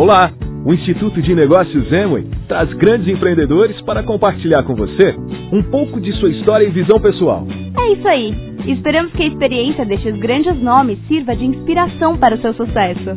[0.00, 0.32] Olá!
[0.64, 5.14] O Instituto de Negócios Emway traz grandes empreendedores para compartilhar com você
[5.52, 7.46] um pouco de sua história e visão pessoal.
[7.78, 8.34] É isso aí!
[8.72, 13.10] Esperamos que a experiência destes grandes nomes sirva de inspiração para o seu sucesso.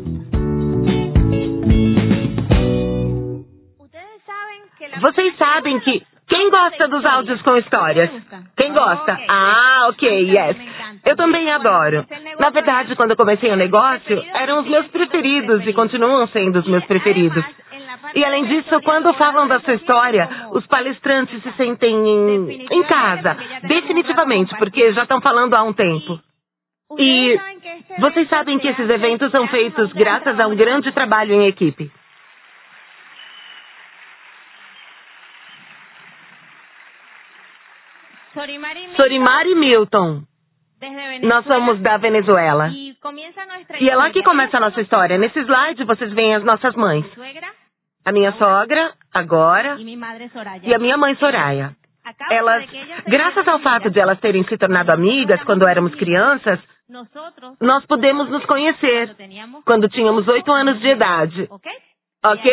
[4.99, 8.09] Vocês sabem que quem gosta dos áudios com histórias?
[8.57, 9.17] Quem gosta?
[9.29, 10.57] Ah, ok, yes.
[11.05, 12.05] Eu também adoro.
[12.39, 16.67] Na verdade, quando eu comecei o negócio, eram os meus preferidos e continuam sendo os
[16.67, 17.43] meus preferidos.
[18.15, 23.37] E além disso, quando falam da sua história, os palestrantes se sentem em, em casa,
[23.63, 26.19] definitivamente, porque já estão falando há um tempo.
[26.97, 27.39] E
[27.99, 31.91] vocês sabem que esses eventos são feitos graças a um grande trabalho em equipe.
[38.95, 40.23] Sorimar e Milton.
[41.21, 42.69] Nós somos da Venezuela.
[43.79, 45.17] E é lá que começa a nossa história.
[45.17, 47.05] Nesse slide vocês veem as nossas mães.
[48.05, 49.77] A minha sogra, agora,
[50.63, 51.75] e a minha mãe Soraya.
[52.29, 52.65] Elas,
[53.07, 56.59] graças ao fato de elas terem se tornado amigas quando éramos crianças,
[57.61, 59.15] nós pudemos nos conhecer
[59.65, 61.47] quando tínhamos oito anos de idade.
[62.23, 62.51] Ok?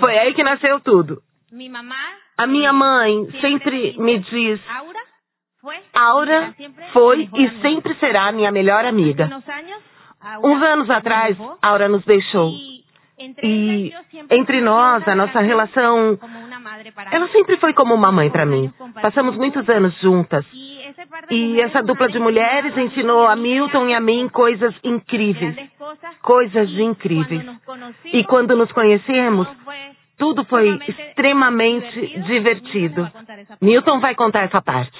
[0.00, 1.22] Foi aí que nasceu tudo.
[2.36, 4.60] A minha mãe sempre me diz
[5.94, 6.54] Aura
[6.92, 9.30] foi e sempre será minha melhor amiga.
[10.42, 12.50] Uns anos atrás, Aura nos deixou.
[13.42, 13.92] E
[14.30, 16.18] entre nós, a nossa relação.
[17.10, 18.72] Ela sempre foi como uma mãe para mim.
[19.00, 20.44] Passamos muitos anos juntas.
[21.30, 25.56] E essa dupla de mulheres ensinou a Milton e a mim coisas incríveis.
[26.22, 27.42] Coisas incríveis.
[28.12, 29.48] E quando nos conhecemos,
[30.18, 33.10] tudo foi extremamente divertido.
[33.60, 34.96] Milton vai contar essa parte.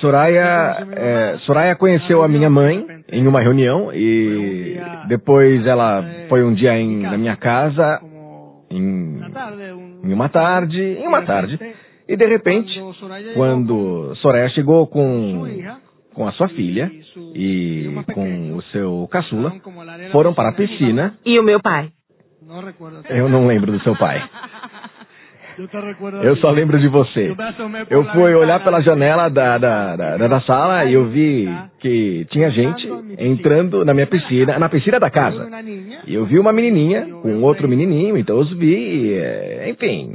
[0.00, 6.54] Soraya, é, Soraya conheceu a minha mãe em uma reunião e depois ela foi um
[6.54, 8.00] dia em, na minha casa
[8.70, 9.20] em,
[10.02, 11.58] em uma tarde, em uma tarde.
[12.08, 12.72] e de repente
[13.34, 15.46] quando Soraya chegou com
[16.14, 16.90] com a sua filha
[17.34, 19.52] e com o seu caçula
[20.12, 21.18] foram para a piscina.
[21.26, 21.90] E o meu pai?
[23.10, 24.22] Eu não lembro do seu pai
[26.22, 27.34] eu só lembro de você.
[27.90, 31.48] Eu fui olhar pela janela da, da, da, da sala e eu vi
[31.80, 32.88] que tinha gente
[33.18, 35.48] entrando na minha piscina, na piscina da casa.
[36.06, 40.12] E eu vi uma menininha com outro menininho, então eu os vi, eh, enfim.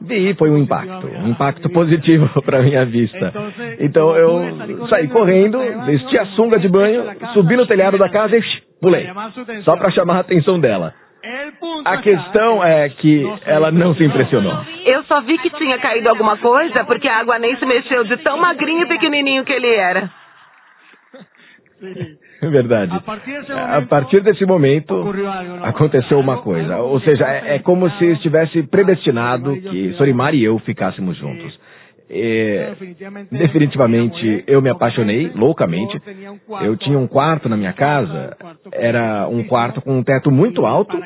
[0.00, 3.32] Vi, foi um impacto, um impacto positivo para minha vista.
[3.78, 8.42] Então eu saí correndo, vesti a sunga de banho, subi no telhado da casa e
[8.80, 9.08] pulei,
[9.64, 10.94] só para chamar a atenção dela.
[11.84, 14.52] A questão é que ela não se impressionou.
[14.84, 18.16] Eu só vi que tinha caído alguma coisa porque a água nem se mexeu de
[18.18, 20.10] tão magrinho e pequenininho que ele era.
[22.40, 22.92] É verdade.
[22.94, 25.04] A partir desse momento,
[25.62, 26.78] aconteceu uma coisa.
[26.78, 31.58] Ou seja, é, é como se estivesse predestinado que Sorimar e eu ficássemos juntos.
[32.10, 32.72] É,
[33.30, 36.00] definitivamente eu me apaixonei loucamente.
[36.62, 38.36] Eu tinha um quarto na minha casa,
[38.72, 40.98] era um quarto com um teto muito alto,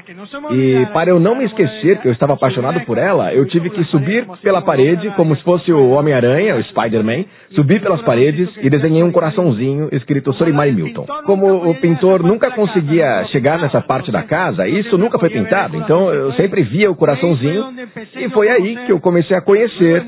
[0.53, 3.83] e para eu não me esquecer que eu estava apaixonado por ela, eu tive que
[3.85, 7.25] subir pela parede, como se fosse o Homem-Aranha, o Spider-Man,
[7.55, 11.05] subi pelas paredes e desenhei um coraçãozinho escrito Sorimari Milton.
[11.27, 16.13] Como o pintor nunca conseguia chegar nessa parte da casa, isso nunca foi pintado, então
[16.13, 17.75] eu sempre via o coraçãozinho,
[18.17, 20.05] e foi aí que eu comecei a conhecer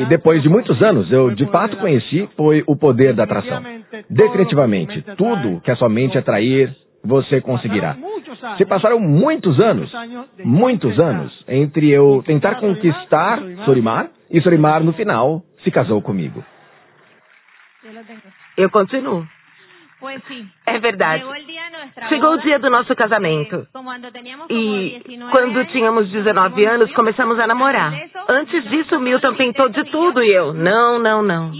[0.00, 3.62] e depois de muitos anos, eu de fato conheci foi o poder da atração.
[4.08, 7.94] Definitivamente, tudo que a sua mente atrair, você conseguirá.
[8.56, 9.92] Se passaram muitos anos,
[10.42, 16.42] muitos anos, entre eu tentar conquistar Sorimar e Sorimar, no final, se casou comigo.
[18.56, 19.26] Eu continuo.
[20.66, 21.24] É verdade.
[22.08, 23.66] Chegou o dia do nosso casamento.
[24.50, 27.92] E quando tínhamos 19 anos, começamos a namorar.
[28.28, 31.52] Antes disso, Milton tentou de tudo e eu, não, não, não.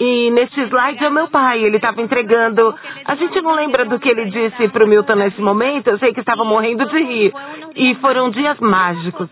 [0.00, 2.74] E neste slide é o meu pai, ele estava entregando.
[3.04, 6.12] A gente não lembra do que ele disse para o Milton nesse momento, eu sei
[6.12, 7.32] que estava morrendo de rir.
[7.76, 9.28] E foram dias mágicos.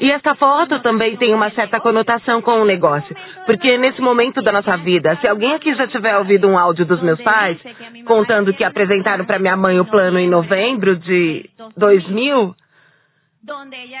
[0.00, 3.14] E essa foto também tem uma certa conotação com o negócio.
[3.44, 7.02] Porque nesse momento da nossa vida, se alguém aqui já tiver ouvido um áudio dos
[7.02, 7.58] meus pais,
[8.04, 12.54] contando que apresentaram para minha mãe o plano em novembro de 2000,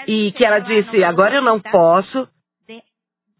[0.06, 2.28] e que ela disse: agora eu não posso,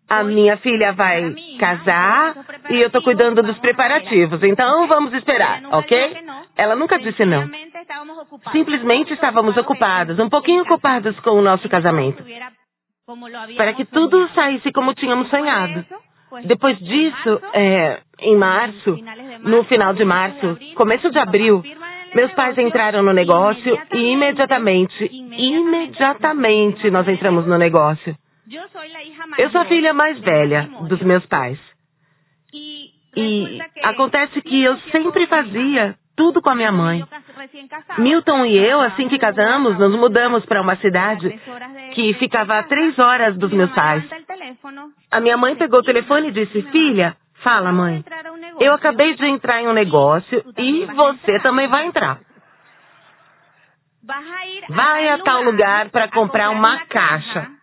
[0.09, 2.35] a minha filha vai casar
[2.71, 6.17] e eu estou cuidando dos preparativos, então vamos esperar, ok?
[6.57, 7.49] Ela nunca disse não.
[8.53, 12.23] Simplesmente estávamos ocupados, um pouquinho ocupados com o nosso casamento.
[13.57, 15.85] Para que tudo saísse como tínhamos sonhado.
[16.45, 18.99] Depois disso, é, em março,
[19.43, 21.63] no final de março, começo de abril,
[22.17, 28.17] Meus pais entraram no negócio e imediatamente, imediatamente nós entramos no negócio.
[29.39, 31.59] Eu sou a filha mais velha dos meus pais.
[33.17, 37.05] E acontece que eu sempre fazia tudo com a minha mãe.
[37.99, 41.29] Milton e eu, assim que casamos, nos mudamos para uma cidade
[41.95, 44.05] que ficava a três horas dos meus pais.
[45.11, 48.05] A minha mãe pegou o telefone e disse: Filha, fala, mãe.
[48.61, 52.21] Eu acabei de entrar em um negócio e você também vai entrar.
[54.69, 57.56] Vai a tal lugar para comprar uma caixa.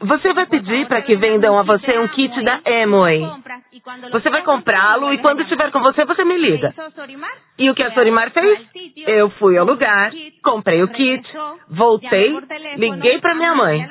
[0.00, 3.20] Você vai pedir para que vendam a você um kit da Amway.
[4.12, 6.72] Você vai comprá-lo e quando estiver com você, você me liga.
[7.58, 8.60] E o que a Sorimar fez?
[9.06, 10.12] Eu fui ao lugar,
[10.42, 11.28] comprei o kit,
[11.68, 12.36] voltei,
[12.76, 13.86] liguei para minha mãe.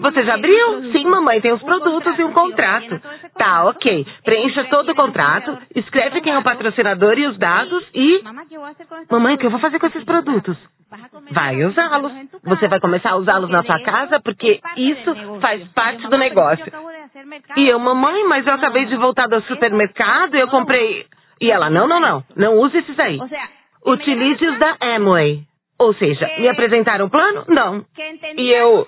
[0.00, 0.92] Você já abriu?
[0.92, 3.00] Sim, mamãe, tem os produtos e um contrato.
[3.36, 4.06] Tá, ok.
[4.24, 8.22] Preencha todo o contrato, escreve quem é o patrocinador e os dados e.
[9.10, 10.56] Mamãe, o que eu vou fazer com esses produtos?
[11.32, 12.12] Vai usá-los.
[12.44, 16.64] Você vai começar a usá-los na sua casa porque isso faz parte do negócio.
[17.56, 21.06] E eu, mamãe, mas eu acabei de voltar do supermercado e eu comprei.
[21.40, 22.24] E ela, não, não, não.
[22.36, 23.18] Não use esses aí.
[23.84, 25.42] Utilize os da Amway.
[25.78, 27.44] Ou seja, me apresentaram o plano?
[27.48, 27.84] Não.
[28.36, 28.86] E eu.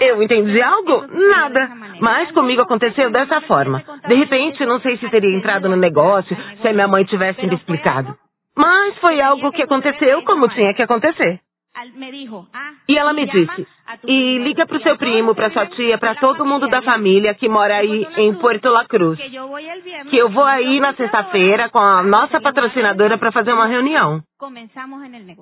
[0.00, 1.06] Eu entendi algo?
[1.06, 1.70] Nada.
[2.00, 3.84] Mas comigo aconteceu dessa forma.
[4.08, 7.54] De repente, não sei se teria entrado no negócio se a minha mãe tivesse me
[7.54, 8.16] explicado.
[8.56, 11.40] Mas foi algo que aconteceu como tinha que acontecer.
[12.88, 13.66] E ela me disse:
[14.04, 17.48] e liga para o seu primo, para sua tia, para todo mundo da família que
[17.48, 19.18] mora aí em Puerto La Cruz.
[20.10, 24.22] Que eu vou aí na sexta-feira com a nossa patrocinadora para fazer uma reunião.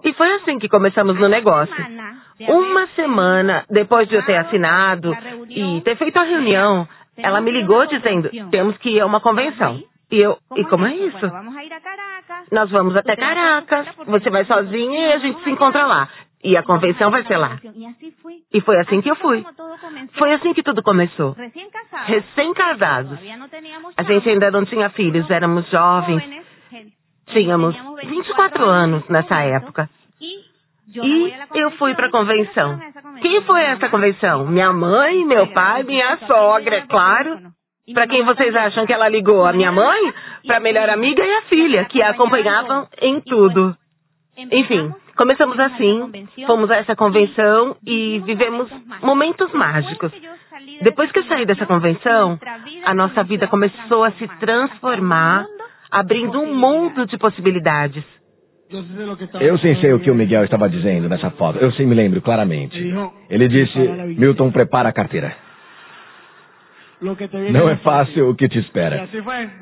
[0.04, 1.74] E foi assim que começamos no negócio.
[2.48, 5.16] Uma semana depois de eu ter assinado
[5.48, 9.80] e ter feito a reunião, ela me ligou dizendo: temos que ir a uma convenção.
[10.10, 11.30] E eu, e como é isso?
[12.50, 16.08] Nós vamos até Caracas, você vai sozinha e a gente se encontra lá.
[16.42, 17.58] E a convenção vai ser lá.
[18.52, 19.44] E foi assim que eu fui.
[20.16, 21.36] Foi assim que tudo começou.
[22.04, 23.18] Recém-casados.
[23.96, 26.22] A gente ainda não tinha filhos, éramos jovens.
[27.28, 29.90] Tínhamos 24 anos nessa época.
[30.20, 32.78] E eu fui para a convenção.
[33.20, 34.46] Quem foi essa convenção?
[34.46, 37.40] Minha mãe, meu pai, minha sogra, é claro.
[37.92, 39.44] Para quem vocês acham que ela ligou?
[39.44, 40.14] A minha mãe?
[40.46, 43.76] Para a melhor amiga e a filha, que a acompanhavam em tudo.
[44.36, 46.10] Enfim, começamos assim,
[46.46, 48.70] fomos a essa convenção e vivemos
[49.02, 50.12] momentos mágicos.
[50.80, 52.38] Depois que eu saí dessa convenção,
[52.84, 55.44] a nossa vida começou a se transformar,
[55.90, 58.04] abrindo um mundo de possibilidades.
[59.40, 61.58] Eu sim sei o que o Miguel estava dizendo nessa foto.
[61.58, 62.76] Eu sim me lembro claramente.
[63.28, 63.78] Ele disse:
[64.18, 65.47] Milton, prepara a carteira.
[67.52, 69.08] Não é fácil o que te espera.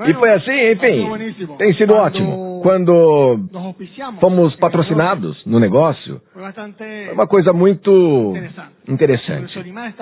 [0.07, 1.57] E foi assim, enfim.
[1.59, 2.61] Tem sido ótimo.
[2.63, 3.39] Quando
[4.21, 8.33] fomos patrocinados no negócio, foi uma coisa muito
[8.89, 9.53] interessante.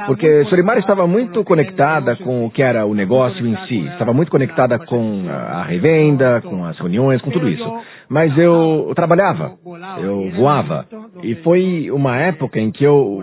[0.07, 3.87] Porque Sorimar estava muito conectada com o que era o negócio em si.
[3.89, 7.65] Estava muito conectada com a revenda, com as reuniões, com tudo isso.
[8.09, 9.53] Mas eu trabalhava,
[9.99, 10.87] eu voava.
[11.23, 13.23] E foi uma época em que eu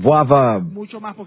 [0.00, 0.62] voava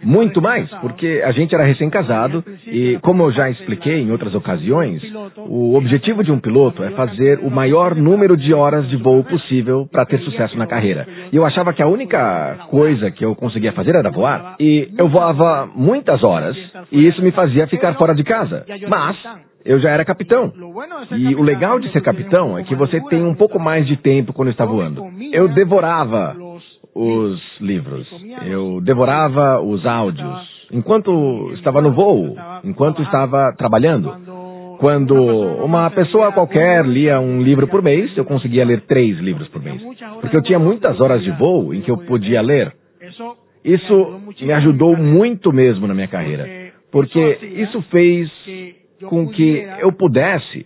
[0.03, 5.01] muito mais, porque a gente era recém-casado e, como eu já expliquei em outras ocasiões,
[5.37, 9.87] o objetivo de um piloto é fazer o maior número de horas de voo possível
[9.91, 11.07] para ter sucesso na carreira.
[11.31, 14.55] E eu achava que a única coisa que eu conseguia fazer era voar.
[14.59, 16.55] E eu voava muitas horas
[16.91, 18.65] e isso me fazia ficar fora de casa.
[18.87, 19.17] Mas
[19.65, 20.51] eu já era capitão.
[21.11, 24.33] E o legal de ser capitão é que você tem um pouco mais de tempo
[24.33, 25.03] quando está voando.
[25.31, 26.35] Eu devorava
[26.93, 28.07] os livros,
[28.45, 34.41] eu devorava os áudios, enquanto estava no voo, enquanto estava trabalhando.
[34.77, 35.13] Quando
[35.63, 39.79] uma pessoa qualquer lia um livro por mês, eu conseguia ler três livros por mês.
[40.19, 42.73] Porque eu tinha muitas horas de voo em que eu podia ler.
[43.63, 46.47] Isso me ajudou muito mesmo na minha carreira.
[46.91, 48.29] Porque isso fez
[49.07, 50.65] com que eu pudesse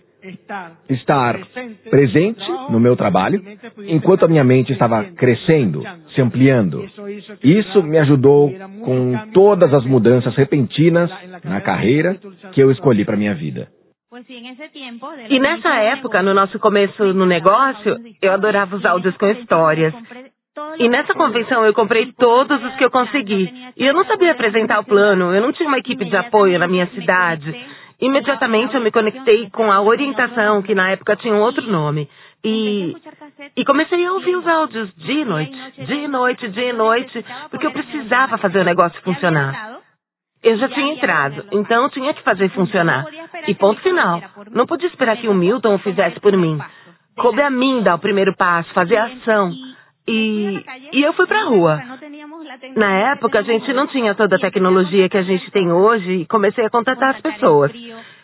[0.88, 1.38] estar
[1.88, 3.42] presente no meu trabalho,
[3.86, 5.82] enquanto a minha mente estava crescendo,
[6.14, 6.84] se ampliando.
[7.42, 8.52] Isso me ajudou
[8.84, 11.10] com todas as mudanças repentinas
[11.44, 12.16] na carreira
[12.52, 13.68] que eu escolhi para minha vida.
[15.28, 19.92] E nessa época, no nosso começo no negócio, eu adorava os áudios com histórias.
[20.78, 23.52] E nessa convenção eu comprei todos os que eu consegui.
[23.76, 26.66] E eu não sabia apresentar o plano, eu não tinha uma equipe de apoio na
[26.66, 27.54] minha cidade.
[28.00, 32.08] Imediatamente eu me conectei com a orientação, que na época tinha um outro nome.
[32.44, 32.94] E,
[33.56, 37.24] e comecei a ouvir os áudios dia e noite, dia e noite, dia e noite,
[37.50, 39.78] porque eu precisava fazer o negócio funcionar.
[40.42, 43.06] Eu já tinha entrado, então tinha que fazer funcionar.
[43.48, 44.22] E ponto final.
[44.52, 46.58] Não podia esperar que o Milton o fizesse por mim.
[47.16, 49.52] coube a mim dar o primeiro passo, fazer ação.
[50.08, 51.82] E, e eu fui para a rua.
[52.76, 56.26] Na época, a gente não tinha toda a tecnologia que a gente tem hoje e
[56.26, 57.72] comecei a contatar as pessoas.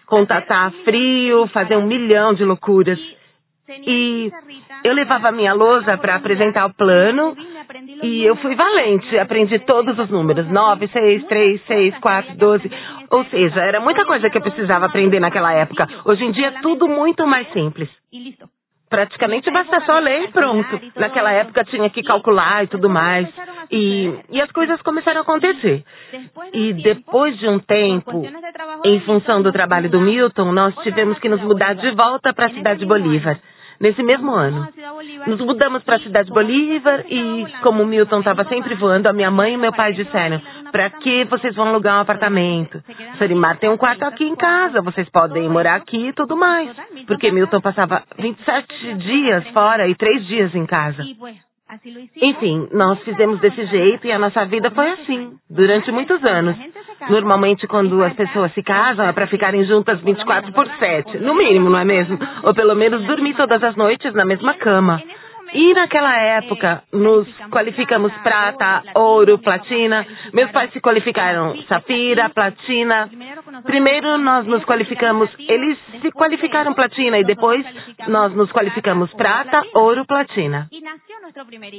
[0.06, 2.98] Contatar frio, fazer um milhão de loucuras.
[3.86, 4.30] E
[4.84, 7.36] eu levava a minha lousa para apresentar o plano
[8.02, 9.18] e eu fui valente.
[9.18, 12.70] Aprendi todos os números: 9, 6, 3, 6, 4, 12.
[13.10, 15.88] Ou seja, era muita coisa que eu precisava aprender naquela época.
[16.04, 17.88] Hoje em dia é tudo muito mais simples.
[18.92, 20.78] Praticamente basta só ler e pronto.
[20.96, 23.26] Naquela época tinha que calcular e tudo mais.
[23.70, 25.82] E, e as coisas começaram a acontecer.
[26.52, 28.22] E depois de um tempo,
[28.84, 32.50] em função do trabalho do Milton, nós tivemos que nos mudar de volta para a
[32.50, 33.38] cidade de Bolívar
[33.80, 34.68] nesse mesmo ano.
[35.26, 39.30] Nos mudamos para a cidade de Bolívar e, como Milton estava sempre voando, a minha
[39.30, 40.40] mãe e meu pai disseram:
[40.72, 42.82] para que vocês vão alugar um apartamento?
[43.18, 46.70] Sorimar tem um quarto aqui em casa, vocês podem morar aqui e tudo mais.
[47.06, 51.04] Porque Milton passava 27 dias fora e 3 dias em casa.
[52.20, 56.56] Enfim, nós fizemos desse jeito e a nossa vida foi assim, durante muitos anos.
[57.08, 61.70] Normalmente, quando as pessoas se casam, é para ficarem juntas 24 por 7, no mínimo,
[61.70, 62.18] não é mesmo?
[62.42, 65.02] Ou pelo menos dormir todas as noites na mesma cama.
[65.54, 70.06] E naquela época, nos qualificamos prata, ouro, platina.
[70.32, 73.10] Meus pais se qualificaram safira, platina.
[73.64, 77.64] Primeiro nós nos qualificamos, eles se qualificaram platina e depois
[78.08, 80.68] nós nos qualificamos prata, ouro, platina.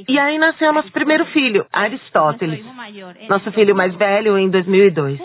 [0.07, 2.63] E aí nasceu nosso primeiro filho, Aristóteles.
[3.27, 5.19] Nosso filho mais velho em 2002.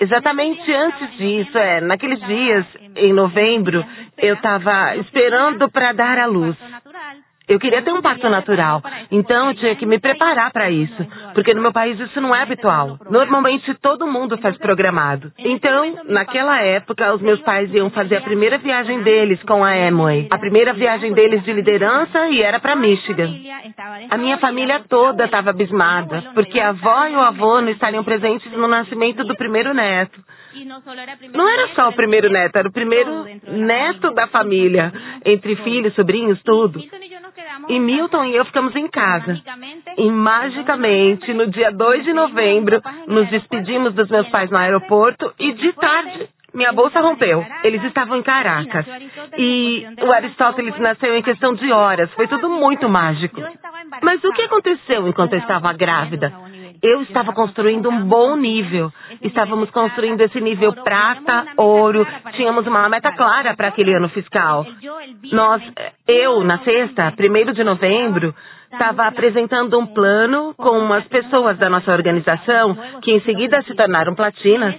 [0.00, 3.84] Exatamente antes disso, é, naqueles dias, em novembro,
[4.18, 6.56] eu estava esperando para dar à luz.
[7.46, 11.52] Eu queria ter um parto natural, então eu tinha que me preparar para isso, porque
[11.52, 12.98] no meu país isso não é habitual.
[13.10, 15.30] Normalmente todo mundo faz programado.
[15.38, 20.26] Então, naquela época, os meus pais iam fazer a primeira viagem deles com a Amway,
[20.30, 23.30] a primeira viagem deles de liderança e era para Michigan.
[24.08, 28.50] A minha família toda estava abismada, porque a avó e o avô não estariam presentes
[28.52, 30.18] no nascimento do primeiro neto.
[31.32, 34.92] Não era só o primeiro neto, era o primeiro neto da família,
[35.24, 36.80] entre filhos, sobrinhos, tudo.
[37.68, 39.40] E Milton e eu ficamos em casa.
[39.96, 45.52] E magicamente, no dia 2 de novembro, nos despedimos dos meus pais no aeroporto e
[45.52, 47.44] de tarde minha bolsa rompeu.
[47.64, 48.86] Eles estavam em Caracas.
[49.36, 52.12] E o Aristóteles nasceu em questão de horas.
[52.12, 53.42] Foi tudo muito mágico.
[54.00, 56.32] Mas o que aconteceu enquanto eu estava grávida?
[56.84, 58.92] Eu estava construindo um bom nível.
[59.22, 62.06] Estávamos construindo esse nível prata, ouro.
[62.32, 64.66] Tínhamos uma meta clara para aquele ano fiscal.
[65.32, 65.62] Nós,
[66.06, 68.34] eu, na sexta, primeiro de novembro,
[68.70, 74.14] estava apresentando um plano com umas pessoas da nossa organização que em seguida se tornaram
[74.14, 74.74] platinas.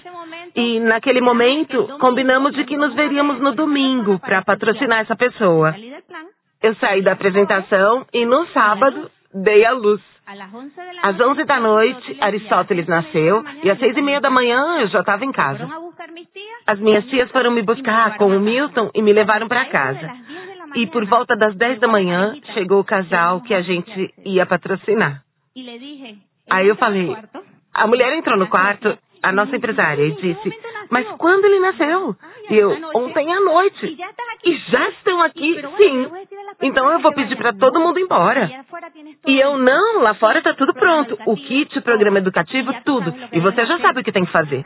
[0.56, 5.74] E naquele momento, combinamos de que nos veríamos no domingo para patrocinar essa pessoa.
[6.62, 10.15] Eu saí da apresentação e no sábado dei a luz.
[11.04, 15.02] Às 11 da noite, Aristóteles nasceu e às seis e meia da manhã eu já
[15.02, 15.70] estava em casa.
[16.66, 20.12] As minhas tias foram me buscar com o Milton e me levaram para casa.
[20.76, 25.22] E por volta das 10 da manhã chegou o casal que a gente ia patrocinar.
[26.50, 27.16] Aí eu falei,
[27.74, 28.98] a mulher entrou no quarto,
[29.30, 32.16] a nossa empresária, e disse, mas quando ele nasceu?
[32.50, 33.98] E eu, ontem à noite.
[34.44, 35.60] E já estão aqui?
[35.78, 36.08] Sim.
[36.62, 38.50] Então eu vou pedir para todo mundo ir embora.
[39.26, 41.18] E eu, não, lá fora está tudo pronto.
[41.26, 43.14] O kit, o programa educativo, tudo.
[43.32, 44.64] E você já sabe o que tem que fazer.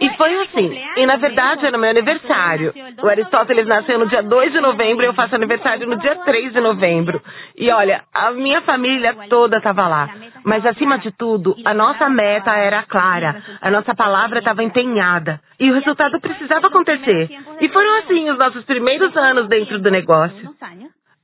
[0.00, 0.80] E foi assim.
[0.96, 2.72] E na verdade era meu aniversário.
[3.02, 6.52] O Aristóteles nasceu no dia 2 de novembro e eu faço aniversário no dia 3
[6.52, 7.20] de novembro.
[7.56, 10.08] E olha, a minha família toda estava lá.
[10.44, 13.42] Mas acima de tudo, a nossa meta era clara.
[13.60, 15.40] A nossa palavra estava empenhada.
[15.60, 17.30] E o resultado precisava acontecer.
[17.60, 20.54] E foram assim os nossos primeiros anos dentro do negócio.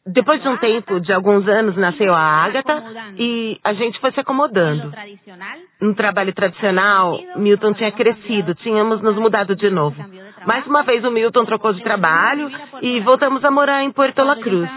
[0.07, 2.83] Depois de um tempo, de alguns anos, nasceu a Ágata
[3.19, 4.91] e a gente foi se acomodando.
[5.79, 9.97] No trabalho tradicional, Milton tinha crescido, tínhamos nos mudado de novo.
[10.47, 14.37] Mais uma vez o Milton trocou de trabalho e voltamos a morar em Puerto La
[14.37, 14.71] Cruz.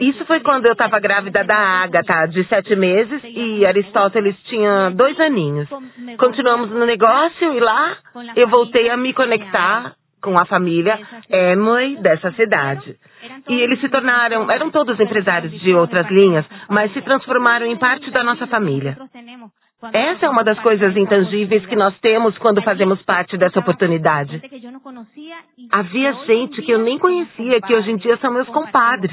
[0.00, 5.18] Isso foi quando eu estava grávida da Ágata, de sete meses, e Aristóteles tinha dois
[5.18, 5.68] aninhos.
[6.16, 7.96] Continuamos no negócio e lá
[8.36, 10.98] eu voltei a me conectar com a família
[11.28, 12.96] Emily dessa cidade.
[13.48, 18.10] E eles se tornaram, eram todos empresários de outras linhas, mas se transformaram em parte
[18.10, 18.96] da nossa família.
[19.92, 24.40] Essa é uma das coisas intangíveis que nós temos quando fazemos parte dessa oportunidade.
[25.72, 29.12] Havia gente que eu nem conhecia, que hoje em dia são meus compadres,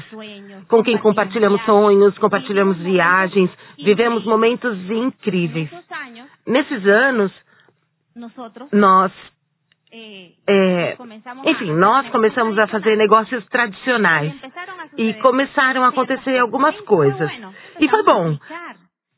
[0.68, 5.68] com quem compartilhamos sonhos, compartilhamos viagens, vivemos momentos incríveis.
[6.46, 7.32] Nesses anos,
[8.72, 9.12] nós
[9.92, 10.96] É,
[11.44, 14.32] enfim, nós começamos a fazer negócios tradicionais
[14.96, 17.30] e começaram a acontecer algumas coisas.
[17.80, 18.36] E foi bom.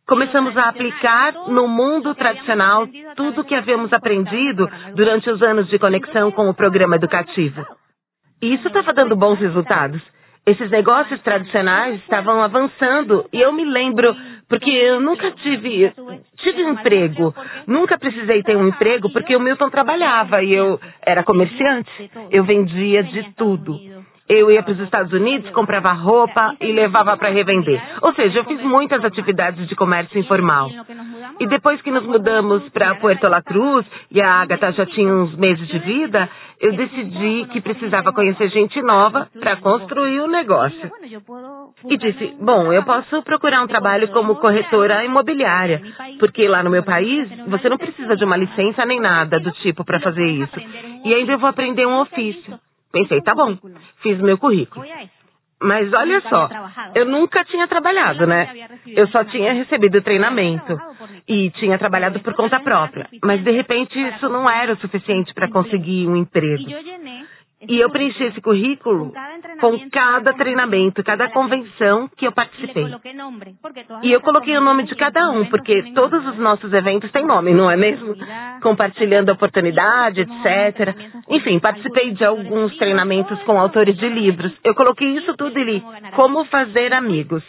[0.06, 5.78] Começamos a aplicar no mundo tradicional tudo o que havíamos aprendido durante os anos de
[5.78, 7.64] conexão com o programa educativo.
[8.42, 10.02] E isso estava dando bons resultados.
[10.44, 14.16] Esses negócios tradicionais estavam avançando e eu me lembro,
[14.52, 15.90] porque eu nunca tive,
[16.36, 17.34] tive emprego,
[17.66, 21.90] nunca precisei ter um emprego porque o Milton trabalhava e eu era comerciante,
[22.30, 23.80] eu vendia de tudo.
[24.28, 27.82] Eu ia para os Estados Unidos, comprava roupa e levava para revender.
[28.00, 30.70] Ou seja, eu fiz muitas atividades de comércio informal.
[31.40, 35.34] E depois que nos mudamos para Puerto La Cruz e a Agatha já tinha uns
[35.36, 36.28] meses de vida,
[36.60, 40.90] eu decidi que precisava conhecer gente nova para construir o negócio.
[41.88, 45.82] E disse: Bom, eu posso procurar um trabalho como corretora imobiliária,
[46.20, 49.84] porque lá no meu país você não precisa de uma licença nem nada do tipo
[49.84, 50.60] para fazer isso.
[51.04, 52.58] E ainda eu vou aprender um ofício.
[52.92, 53.56] Pensei, tá bom,
[54.02, 54.84] fiz meu currículo.
[55.62, 56.48] Mas olha só,
[56.94, 58.66] eu nunca tinha trabalhado, né?
[58.86, 60.76] Eu só tinha recebido treinamento
[61.28, 63.08] e tinha trabalhado por conta própria.
[63.22, 66.64] Mas de repente isso não era o suficiente para conseguir um emprego.
[67.68, 69.12] E eu preenchi esse currículo
[69.60, 72.86] com cada treinamento, cada convenção que eu participei.
[74.02, 77.54] E eu coloquei o nome de cada um, porque todos os nossos eventos têm nome,
[77.54, 78.16] não é mesmo?
[78.62, 80.96] Compartilhando oportunidade, etc.
[81.28, 84.52] Enfim, participei de alguns treinamentos com autores de livros.
[84.64, 87.42] Eu coloquei isso tudo e li como fazer amigos.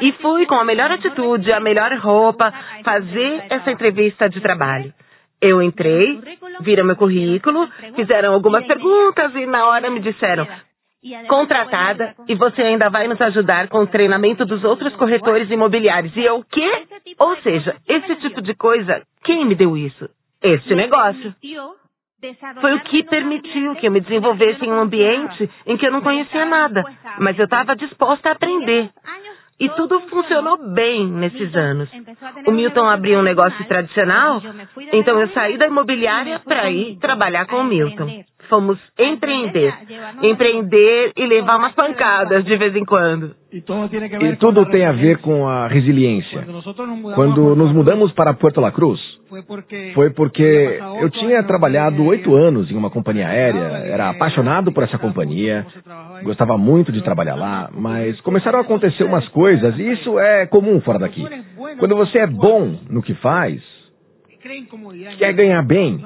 [0.00, 2.52] E fui com a melhor atitude, a melhor roupa,
[2.84, 4.92] fazer essa entrevista de trabalho.
[5.40, 6.20] Eu entrei,
[6.60, 10.46] viram meu currículo, fizeram algumas perguntas e na hora me disseram:
[11.28, 16.16] contratada e você ainda vai nos ajudar com o treinamento dos outros corretores imobiliários.
[16.16, 16.86] E eu o quê?
[17.18, 20.08] Ou seja, esse tipo de coisa, quem me deu isso?
[20.42, 21.34] Este negócio.
[22.60, 26.00] Foi o que permitiu que eu me desenvolvesse em um ambiente em que eu não
[26.00, 26.82] conhecia nada,
[27.18, 28.90] mas eu estava disposta a aprender.
[29.58, 31.88] E tudo funcionou bem nesses anos.
[32.46, 34.42] O Milton abriu um negócio tradicional,
[34.92, 38.22] então eu saí da imobiliária para ir trabalhar com o Milton.
[38.48, 39.74] Fomos empreender.
[40.22, 43.34] Empreender e levar umas pancadas de vez em quando.
[43.52, 43.60] E
[44.36, 46.46] tudo tem a ver com a resiliência.
[47.14, 49.00] Quando nos mudamos para Puerto La Cruz,
[49.94, 54.98] foi porque eu tinha trabalhado oito anos em uma companhia aérea, era apaixonado por essa
[54.98, 55.66] companhia,
[56.22, 60.80] gostava muito de trabalhar lá, mas começaram a acontecer umas coisas, e isso é comum
[60.80, 61.24] fora daqui.
[61.78, 63.60] Quando você é bom no que faz,
[65.18, 66.00] quer ganhar bem,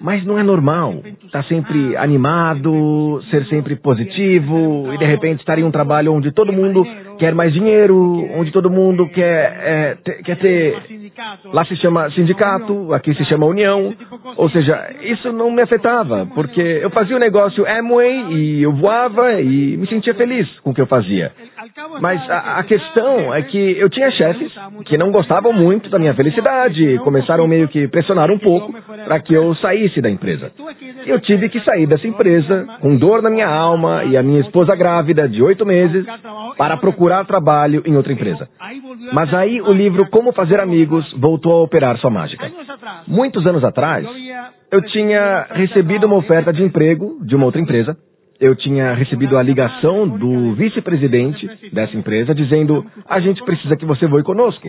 [0.00, 1.02] mas não é normal.
[1.24, 6.32] Estar tá sempre animado, ser sempre positivo e de repente estar em um trabalho onde
[6.32, 6.84] todo mundo
[7.20, 10.74] quer mais dinheiro, onde todo mundo quer, é, ter, quer ter.
[11.52, 13.94] Lá se chama sindicato, aqui se chama união.
[14.36, 19.40] Ou seja, isso não me afetava, porque eu fazia o negócio Amway e eu voava
[19.40, 21.30] e me sentia feliz com o que eu fazia.
[22.00, 24.50] Mas a, a questão é que eu tinha chefes
[24.86, 28.72] que não gostavam muito da minha felicidade, começaram meio que pressionar um pouco
[29.04, 30.50] para que eu saísse da empresa.
[31.06, 34.74] Eu tive que sair dessa empresa com dor na minha alma e a minha esposa
[34.74, 36.06] grávida de oito meses
[36.56, 38.48] para procurar trabalho em outra empresa.
[39.12, 42.50] Mas aí o livro Como Fazer Amigos voltou a operar sua mágica.
[43.06, 44.06] Muitos anos atrás,
[44.70, 47.96] eu tinha recebido uma oferta de emprego de uma outra empresa.
[48.40, 54.06] Eu tinha recebido a ligação do vice-presidente dessa empresa dizendo: a gente precisa que você
[54.06, 54.66] voe conosco.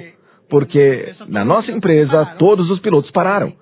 [0.50, 3.54] Porque na nossa empresa todos os pilotos pararam.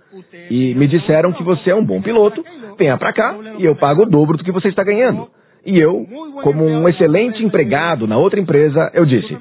[0.50, 2.44] E me disseram que você é um bom piloto,
[2.78, 5.28] venha para cá e eu pago o dobro do que você está ganhando.
[5.66, 6.08] E eu,
[6.44, 9.38] como um excelente empregado na outra empresa, eu disse: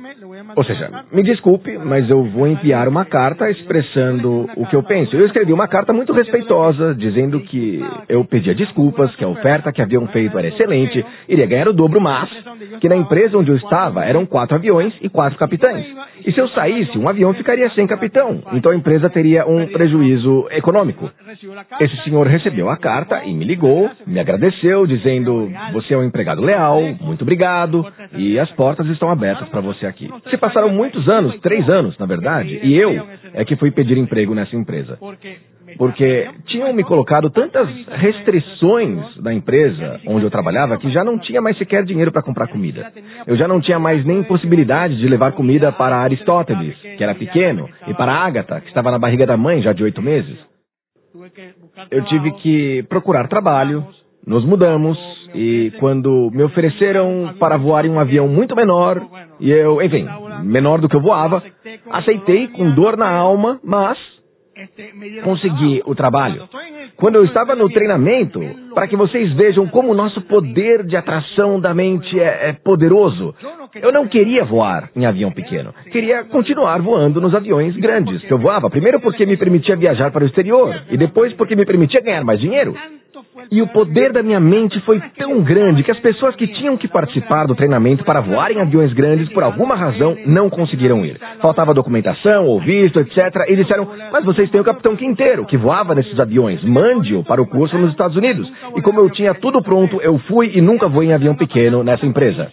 [0.56, 5.14] ou seja, me desculpe, mas eu vou enviar uma carta expressando o que eu penso.
[5.16, 9.82] Eu escrevi uma carta muito respeitosa, dizendo que eu pedia desculpas, que a oferta que
[9.82, 12.28] haviam feito era excelente, iria ganhar o dobro, mas
[12.80, 15.86] que na empresa onde eu estava eram quatro aviões e quatro capitães.
[16.24, 20.48] E se eu saísse, um avião ficaria sem capitão, então a empresa teria um prejuízo
[20.50, 21.10] econômico.
[21.80, 26.42] Esse senhor recebeu a carta e me ligou, me agradeceu, dizendo: Você é um empregado
[26.42, 30.10] leal, muito obrigado, e as portas estão abertas para você aqui.
[30.30, 34.34] Se passaram muitos anos, três anos, na verdade, e eu é que fui pedir emprego
[34.34, 34.98] nessa empresa.
[35.76, 41.42] Porque tinham me colocado tantas restrições da empresa onde eu trabalhava que já não tinha
[41.42, 42.90] mais sequer dinheiro para comprar comida.
[43.26, 47.68] Eu já não tinha mais nem possibilidade de levar comida para Aristóteles, que era pequeno,
[47.86, 50.38] e para Ágata, que estava na barriga da mãe já de oito meses.
[51.90, 53.86] Eu tive que procurar trabalho,
[54.28, 54.96] nos mudamos,
[55.34, 59.00] e quando me ofereceram para voar em um avião muito menor,
[59.40, 60.06] e eu, enfim,
[60.42, 61.42] menor do que eu voava.
[61.90, 63.98] Aceitei com dor na alma, mas
[65.22, 66.48] consegui o trabalho.
[66.96, 68.40] Quando eu estava no treinamento,
[68.74, 73.34] para que vocês vejam como o nosso poder de atração da mente é, é poderoso,
[73.80, 75.72] eu não queria voar em avião pequeno.
[75.92, 78.68] Queria continuar voando nos aviões grandes que eu voava.
[78.68, 82.40] Primeiro porque me permitia viajar para o exterior e depois porque me permitia ganhar mais
[82.40, 82.74] dinheiro.
[83.50, 86.88] E o poder da minha mente foi tão grande que as pessoas que tinham que
[86.88, 91.18] participar do treinamento para voar em aviões grandes, por alguma razão, não conseguiram ir.
[91.40, 93.16] Faltava documentação ou visto, etc.
[93.48, 96.62] E disseram: Mas vocês têm o capitão Quinteiro, que voava nesses aviões.
[96.64, 98.50] Mande-o para o curso nos Estados Unidos.
[98.76, 102.06] E como eu tinha tudo pronto, eu fui e nunca voei em avião pequeno nessa
[102.06, 102.48] empresa.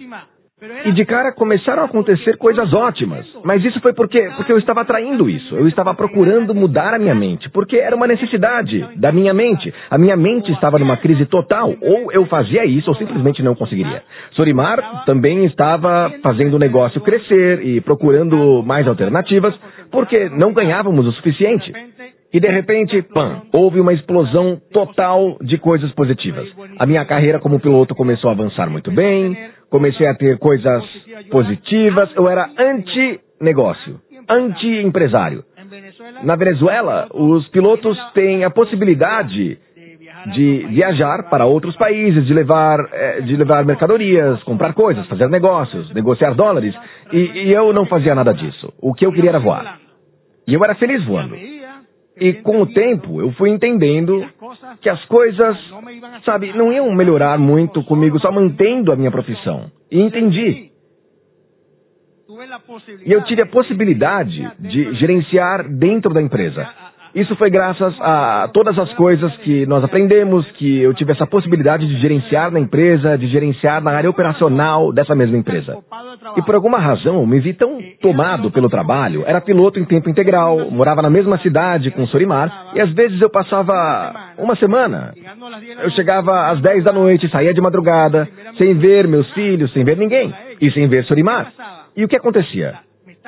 [0.86, 3.25] E de cara começaram a acontecer coisas ótimas.
[3.43, 5.56] Mas isso foi porque, porque eu estava atraindo isso.
[5.56, 7.49] Eu estava procurando mudar a minha mente.
[7.49, 9.73] Porque era uma necessidade da minha mente.
[9.89, 11.73] A minha mente estava numa crise total.
[11.82, 14.04] Ou eu fazia isso ou simplesmente não conseguiria.
[14.32, 19.56] Sorimar também estava fazendo o negócio crescer e procurando mais alternativas
[19.91, 21.71] porque não ganhávamos o suficiente.
[22.36, 26.45] E de repente, pam, houve uma explosão total de coisas positivas.
[26.78, 29.38] A minha carreira como piloto começou a avançar muito bem,
[29.69, 30.84] comecei a ter coisas
[31.32, 35.45] positivas, eu era anti-negócio, anti-empresário.
[36.24, 39.58] Na Venezuela, os pilotos têm a possibilidade
[40.34, 45.89] de viajar para outros países, de levar, eh, de levar mercadorias, comprar coisas, fazer negócios,
[45.93, 46.76] negociar dólares.
[47.13, 48.74] E, e eu não fazia nada disso.
[48.82, 49.80] O que eu queria era voar.
[50.45, 51.34] E eu era feliz voando.
[52.19, 54.25] E com o tempo eu fui entendendo
[54.82, 55.58] que as coisas,
[56.23, 59.69] sabe, não iam melhorar muito comigo só mantendo a minha profissão.
[59.91, 60.71] E entendi.
[63.06, 66.67] E eu tive a possibilidade de gerenciar dentro da empresa.
[67.15, 71.88] Isso foi graças a todas as coisas que nós aprendemos, que eu tive essa possibilidade
[71.88, 75.78] de gerenciar na empresa, de gerenciar na área operacional dessa mesma empresa.
[76.36, 80.69] E por alguma razão, me vi tão tomado pelo trabalho, era piloto em tempo integral,
[80.69, 85.13] morava na mesma cidade com Sorimar, e às vezes eu passava uma semana.
[85.82, 89.95] Eu chegava às 10 da noite, saía de madrugada, sem ver meus filhos, sem ver
[89.95, 91.49] ninguém, e sem ver Sorimar.
[91.95, 92.73] E o que acontecia?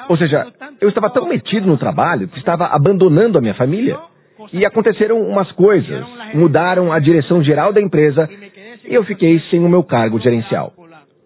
[0.08, 0.48] Ou seja,
[0.80, 3.98] eu estava tão metido no trabalho que estava abandonando a minha família.
[4.54, 8.30] E aconteceram umas coisas, mudaram a direção geral da empresa
[8.88, 10.72] e eu fiquei sem o meu cargo gerencial.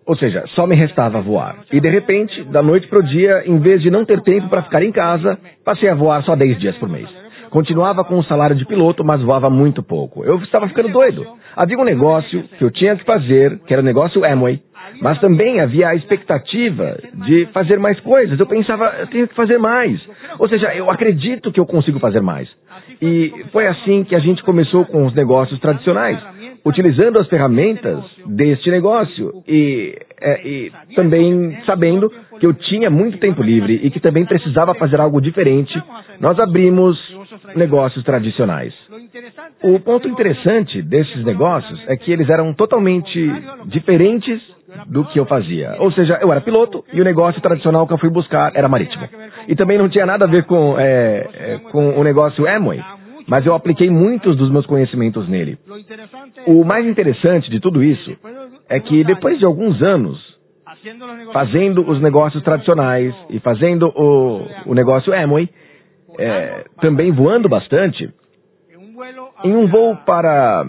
[0.05, 1.57] Ou seja, só me restava voar.
[1.71, 4.63] E de repente, da noite para o dia, em vez de não ter tempo para
[4.63, 7.07] ficar em casa, passei a voar só 10 dias por mês.
[7.51, 10.23] Continuava com o salário de piloto, mas voava muito pouco.
[10.23, 11.27] Eu estava ficando doido.
[11.55, 14.61] Havia um negócio que eu tinha que fazer, que era o negócio Amway,
[15.01, 18.39] mas também havia a expectativa de fazer mais coisas.
[18.39, 19.99] Eu pensava, eu tenho que fazer mais.
[20.37, 22.47] Ou seja, eu acredito que eu consigo fazer mais.
[23.01, 26.19] E foi assim que a gente começou com os negócios tradicionais,
[26.63, 33.43] utilizando as ferramentas deste negócio e, é, e também sabendo que eu tinha muito tempo
[33.43, 35.79] livre e que também precisava fazer algo diferente.
[36.19, 36.97] Nós abrimos
[37.55, 38.73] negócios tradicionais.
[39.61, 43.31] O ponto interessante desses negócios é que eles eram totalmente
[43.65, 44.41] diferentes
[44.87, 45.75] do que eu fazia.
[45.77, 49.07] Ou seja, eu era piloto e o negócio tradicional que eu fui buscar era marítimo.
[49.47, 52.83] E também não tinha nada a ver com, é, é, com o negócio Amway,
[53.27, 55.59] mas eu apliquei muitos dos meus conhecimentos nele.
[56.47, 58.17] O mais interessante de tudo isso
[58.67, 60.30] é que depois de alguns anos
[61.33, 65.49] fazendo os negócios tradicionais e fazendo o, o negócio Amway,
[66.17, 68.09] é, também voando bastante,
[69.43, 70.65] em um voo para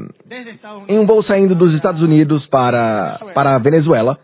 [0.88, 4.18] em um voo saindo dos Estados Unidos para para a Venezuela,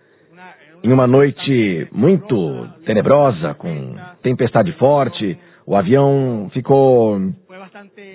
[0.83, 7.21] em uma noite muito tenebrosa com tempestade forte, o avião ficou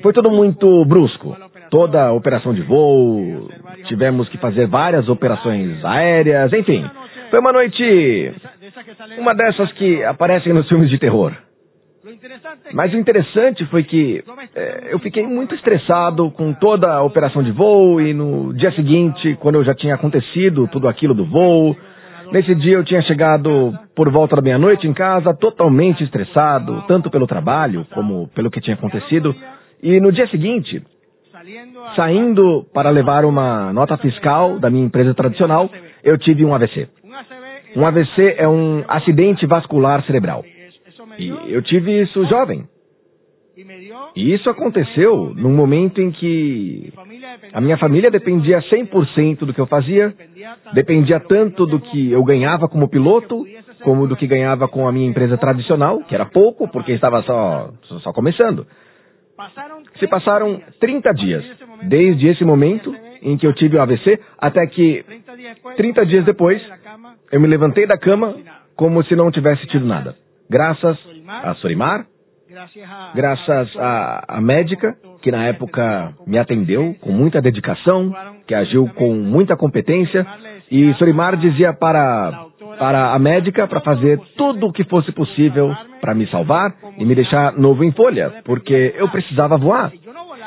[0.01, 1.35] foi tudo muito brusco.
[1.69, 3.49] Toda a operação de voo,
[3.87, 6.83] tivemos que fazer várias operações aéreas, enfim.
[7.33, 8.31] Foi uma noite
[9.17, 11.33] uma dessas que aparecem nos filmes de terror.
[12.71, 14.23] Mas o interessante foi que
[14.55, 19.35] é, eu fiquei muito estressado com toda a operação de voo e no dia seguinte,
[19.39, 21.75] quando eu já tinha acontecido tudo aquilo do voo,
[22.31, 27.25] nesse dia eu tinha chegado por volta da meia-noite em casa totalmente estressado, tanto pelo
[27.25, 29.35] trabalho como pelo que tinha acontecido.
[29.81, 30.83] E no dia seguinte,
[31.95, 35.67] saindo para levar uma nota fiscal da minha empresa tradicional,
[36.03, 36.89] eu tive um AVC.
[37.75, 40.43] Um AVC é um acidente vascular cerebral.
[41.17, 42.67] E eu tive isso jovem.
[44.15, 46.91] E isso aconteceu num momento em que
[47.53, 50.13] a minha família dependia 100% do que eu fazia,
[50.73, 53.45] dependia tanto do que eu ganhava como piloto,
[53.83, 57.71] como do que ganhava com a minha empresa tradicional, que era pouco, porque estava só,
[58.01, 58.65] só começando.
[59.99, 61.43] Se passaram 30 dias,
[61.83, 65.03] desde esse momento em que eu tive o AVC, até que
[65.77, 66.61] 30 dias depois,
[67.31, 68.35] eu me levantei da cama
[68.75, 70.15] como se não tivesse tido nada.
[70.49, 72.05] Graças a Sorimar,
[73.15, 78.13] graças à médica, que na época me atendeu com muita dedicação,
[78.45, 80.25] que agiu com muita competência,
[80.69, 82.45] e Sorimar dizia para,
[82.77, 87.15] para a médica para fazer tudo o que fosse possível para me salvar e me
[87.15, 89.91] deixar novo em folha, porque eu precisava voar.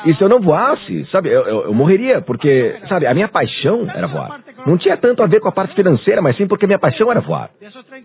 [0.05, 3.87] E se eu não voasse, sabe, eu, eu, eu, morreria, porque, sabe, a minha paixão
[3.93, 4.39] era voar.
[4.65, 7.21] Não tinha tanto a ver com a parte financeira, mas sim porque minha paixão era
[7.21, 7.49] voar.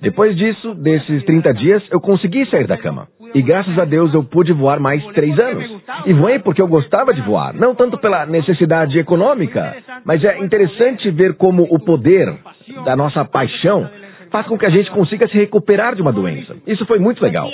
[0.00, 3.08] Depois disso, desses 30 dias, eu consegui sair da cama.
[3.34, 5.82] E graças a Deus eu pude voar mais três anos.
[6.06, 11.10] E voei porque eu gostava de voar, não tanto pela necessidade econômica, mas é interessante
[11.10, 12.34] ver como o poder
[12.84, 13.88] da nossa paixão
[14.32, 16.56] faz com que a gente consiga se recuperar de uma doença.
[16.66, 17.48] Isso foi muito legal.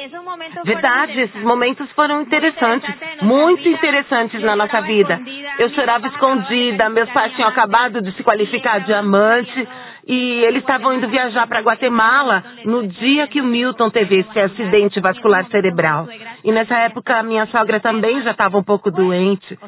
[0.64, 2.88] Verdade, esses momentos foram interessantes,
[3.20, 5.20] muito interessantes na nossa vida.
[5.58, 9.68] Eu chorava escondida, meus pais tinham acabado de se qualificar diamante
[10.06, 15.00] e eles estavam indo viajar para Guatemala no dia que o Milton teve esse acidente
[15.00, 16.08] vascular cerebral.
[16.44, 19.58] E nessa época a minha sogra também já estava um pouco doente.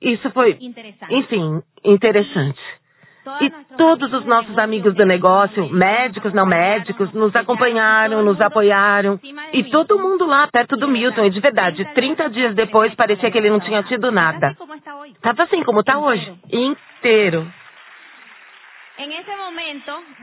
[0.00, 0.58] Isso foi,
[1.10, 2.60] enfim, interessante.
[3.40, 9.18] E todos os nossos amigos do negócio, médicos, não médicos, nos acompanharam, nos apoiaram.
[9.52, 11.24] E todo mundo lá perto do Milton.
[11.24, 14.56] E de verdade, 30 dias depois parecia que ele não tinha tido nada.
[15.20, 17.46] Tava assim como tá hoje, inteiro.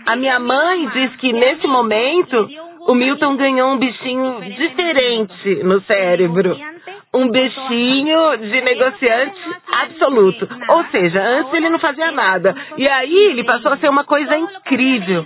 [0.06, 2.50] A minha mãe diz que nesse momento
[2.88, 6.58] o Milton ganhou um bichinho diferente no cérebro
[7.14, 9.40] um bichinho de negociante
[9.72, 10.50] absoluto.
[10.68, 12.56] Ou seja, antes ele não fazia nada.
[12.76, 15.26] E aí ele passou a ser uma coisa incrível.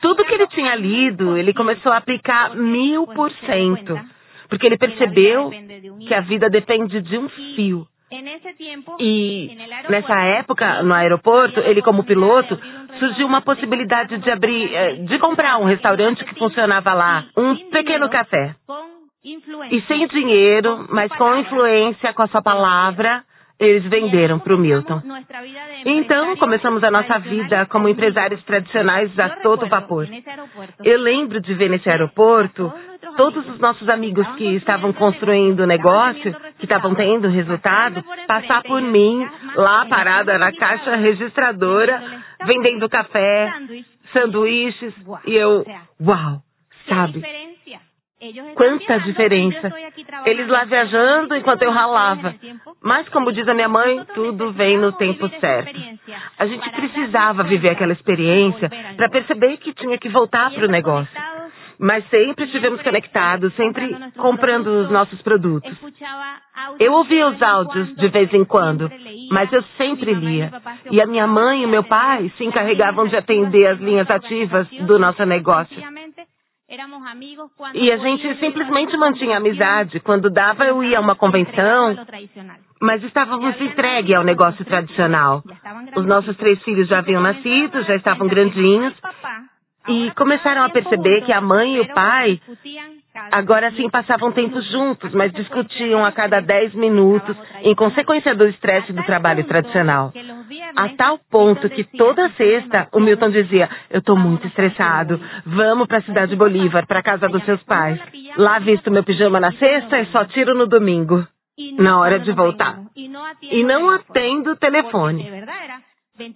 [0.00, 3.98] Tudo que ele tinha lido, ele começou a aplicar mil por cento.
[4.48, 5.50] Porque ele percebeu
[6.06, 7.86] que a vida depende de um fio.
[9.00, 9.56] E
[9.88, 12.58] nessa época, no aeroporto, ele como piloto,
[12.98, 18.08] surgiu uma possibilidade de abrir, eh, de comprar um restaurante que funcionava lá, um pequeno
[18.10, 18.54] café.
[19.70, 23.24] E sem dinheiro, mas com influência, com a sua palavra,
[23.62, 25.00] eles venderam para o Milton.
[25.84, 30.08] Então, começamos a nossa vida como empresários tradicionais a todo vapor.
[30.82, 32.72] Eu lembro de ver nesse aeroporto
[33.16, 39.24] todos os nossos amigos que estavam construindo negócio, que estavam tendo resultado, passar por mim,
[39.54, 42.02] lá parada na caixa registradora,
[42.44, 43.52] vendendo café,
[44.12, 44.92] sanduíches,
[45.26, 45.64] e eu,
[46.00, 46.42] uau,
[46.88, 47.22] sabe?
[48.54, 49.72] Quanta diferença.
[50.24, 52.34] Eles lá viajando enquanto eu ralava.
[52.80, 55.78] Mas, como diz a minha mãe, tudo vem no tempo certo.
[56.38, 61.20] A gente precisava viver aquela experiência para perceber que tinha que voltar para o negócio.
[61.78, 65.72] Mas sempre estivemos conectados, sempre comprando os nossos produtos.
[66.78, 68.88] Eu ouvia os áudios de vez em quando,
[69.30, 70.52] mas eu sempre lia.
[70.92, 74.96] E a minha mãe e meu pai se encarregavam de atender as linhas ativas do
[74.96, 75.76] nosso negócio.
[77.74, 80.00] E a gente simplesmente mantinha amizade.
[80.00, 81.94] Quando dava, eu ia a uma convenção,
[82.80, 85.42] mas estávamos entregues ao negócio tradicional.
[85.94, 88.94] Os nossos três filhos já haviam nascido, já estavam grandinhos,
[89.88, 92.40] e começaram a perceber que a mãe e o pai
[93.30, 98.92] Agora sim passavam tempo juntos, mas discutiam a cada dez minutos, em consequência do estresse
[98.92, 100.12] do trabalho tradicional.
[100.74, 105.98] A tal ponto que toda sexta o Milton dizia: Eu estou muito estressado, vamos para
[105.98, 108.00] a cidade de Bolívar, para a casa dos seus pais.
[108.36, 111.26] Lá visto meu pijama na sexta e só tiro no domingo,
[111.78, 112.78] na hora de voltar.
[112.96, 115.30] E não atendo o telefone.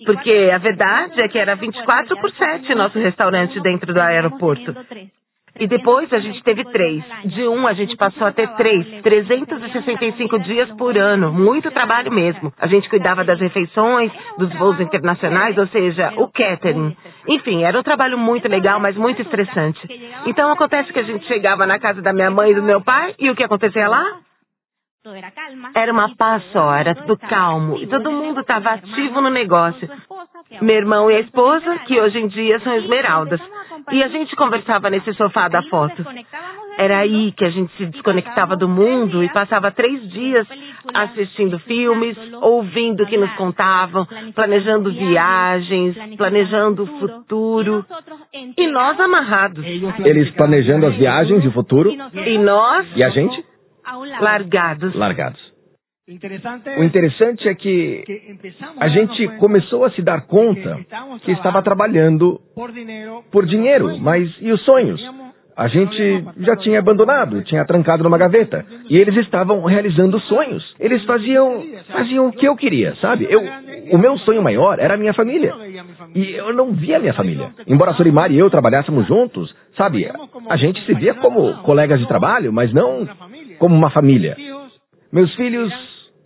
[0.04, 4.74] Porque a verdade é que era 24 por 7 nosso restaurante dentro do aeroporto.
[5.58, 7.02] E depois a gente teve três.
[7.24, 9.02] De um a gente passou a ter três.
[9.02, 11.32] 365 dias por ano.
[11.32, 12.52] Muito trabalho mesmo.
[12.58, 16.96] A gente cuidava das refeições, dos voos internacionais, ou seja, o catering.
[17.28, 19.80] Enfim, era um trabalho muito legal, mas muito estressante.
[20.26, 23.14] Então acontece que a gente chegava na casa da minha mãe e do meu pai,
[23.18, 24.25] e o que acontecia lá?
[25.74, 27.78] Era uma paz só, era tudo calmo.
[27.78, 29.88] E todo mundo estava ativo no negócio.
[30.60, 33.40] Meu irmão e a esposa, que hoje em dia são esmeraldas.
[33.92, 36.04] E a gente conversava nesse sofá da foto.
[36.78, 40.46] Era aí que a gente se desconectava do mundo e passava três dias
[40.92, 47.84] assistindo filmes, ouvindo o que nos contavam, planejando viagens, planejando o futuro.
[48.56, 49.64] E nós amarrados.
[50.04, 51.90] Eles planejando as viagens e o futuro.
[51.90, 52.86] E nós.
[52.94, 53.45] E a gente?
[54.20, 54.94] Largados.
[54.94, 55.56] Largados.
[56.08, 58.04] O interessante é que
[58.78, 60.78] a gente começou a se dar conta
[61.24, 62.40] que estava trabalhando
[63.32, 65.00] por dinheiro, mas e os sonhos?
[65.56, 68.64] A gente já tinha abandonado, tinha trancado numa gaveta.
[68.90, 70.62] E eles estavam realizando sonhos.
[70.78, 73.26] Eles faziam, faziam o que eu queria, sabe?
[73.28, 73.40] Eu,
[73.90, 75.54] o meu sonho maior era a minha família.
[76.14, 77.50] E eu não via a minha família.
[77.66, 80.06] Embora a Sorimar e eu trabalhássemos juntos, sabe?
[80.48, 83.08] A gente se via como colegas de trabalho, mas não
[83.58, 84.36] como uma família.
[85.12, 85.72] Meus filhos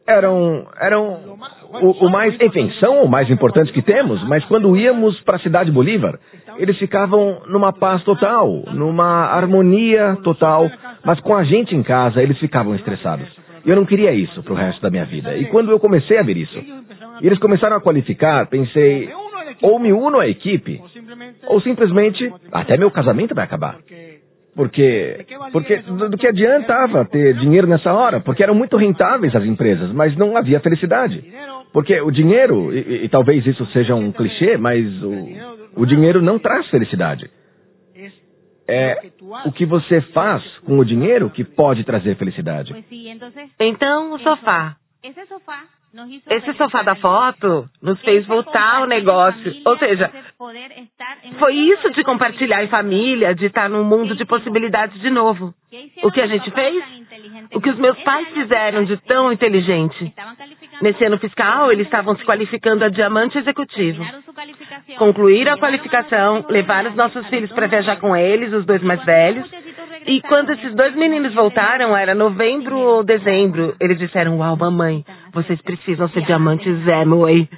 [0.06, 1.38] eram, eram
[1.80, 5.40] o, o, mais, enfim, são o mais importante que temos, mas quando íamos para a
[5.40, 6.18] cidade Bolívar,
[6.56, 10.68] eles ficavam numa paz total, numa harmonia total,
[11.04, 13.28] mas com a gente em casa, eles ficavam estressados.
[13.64, 15.36] Eu não queria isso para o resto da minha vida.
[15.36, 16.58] E quando eu comecei a ver isso,
[17.20, 19.10] e eles começaram a qualificar, pensei,
[19.62, 20.80] ou me uno à equipe,
[21.46, 23.76] ou simplesmente até meu casamento vai acabar.
[24.54, 28.20] Porque, porque do que adiantava ter dinheiro nessa hora?
[28.20, 31.24] Porque eram muito rentáveis as empresas, mas não havia felicidade.
[31.72, 36.38] Porque o dinheiro, e, e talvez isso seja um clichê, mas o, o dinheiro não
[36.38, 37.30] traz felicidade.
[38.66, 39.10] É
[39.44, 42.72] o que você faz com o dinheiro que pode trazer felicidade.
[43.58, 44.76] Então, o sofá.
[46.28, 49.52] Esse sofá da foto nos fez voltar ao negócio.
[49.64, 50.10] Ou seja,
[51.38, 55.52] foi isso de compartilhar em família, de estar num mundo de possibilidades de novo.
[56.02, 56.84] O que a gente fez?
[57.52, 60.14] O que os meus pais fizeram de tão inteligente.
[60.80, 64.04] Nesse ano fiscal, eles estavam se qualificando a diamante executivo.
[64.96, 69.48] Concluíram a qualificação, levaram os nossos filhos para viajar com eles, os dois mais velhos,
[70.06, 75.60] e quando esses dois meninos voltaram, era novembro ou dezembro, eles disseram: Uau, mamãe, vocês
[75.62, 77.48] precisam ser diamantes Amway.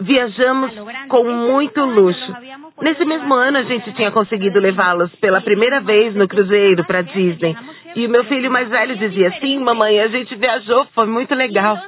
[0.00, 0.72] Viajamos
[1.08, 2.36] com muito luxo.
[2.80, 7.56] Nesse mesmo ano, a gente tinha conseguido levá-los pela primeira vez no cruzeiro para Disney.
[7.94, 11.78] E o meu filho mais velho dizia: Sim, mamãe, a gente viajou, foi muito legal.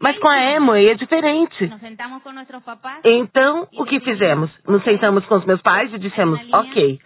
[0.00, 1.70] Mas com a Amway é diferente.
[3.04, 4.50] Então, o que fizemos?
[4.66, 6.98] Nos sentamos com os meus pais e dissemos: Ok.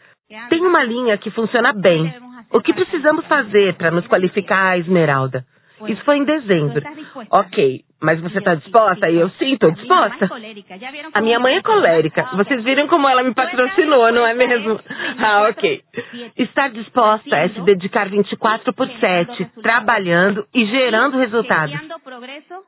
[0.48, 2.12] Tem uma linha que funciona bem.
[2.52, 5.44] O que precisamos fazer para nos qualificar a Esmeralda?
[5.86, 6.82] Isso foi em dezembro.
[7.30, 9.10] Ok, mas você está disposta?
[9.10, 10.30] E eu sim, estou disposta.
[11.14, 12.28] A minha mãe é colérica.
[12.36, 14.78] Vocês viram como ela me patrocinou, não é mesmo?
[15.20, 15.82] Ah, ok.
[16.36, 21.74] Estar disposta é se dedicar 24 por 7, trabalhando e gerando resultados.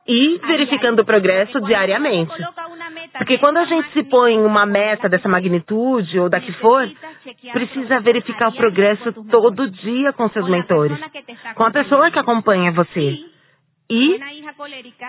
[0.05, 2.31] E verificando o progresso diariamente.
[3.17, 6.89] Porque quando a gente se põe em uma meta dessa magnitude ou da que for,
[7.53, 10.97] precisa verificar o progresso todo dia com seus mentores,
[11.55, 13.31] com a pessoa que acompanha você.
[13.91, 14.17] E,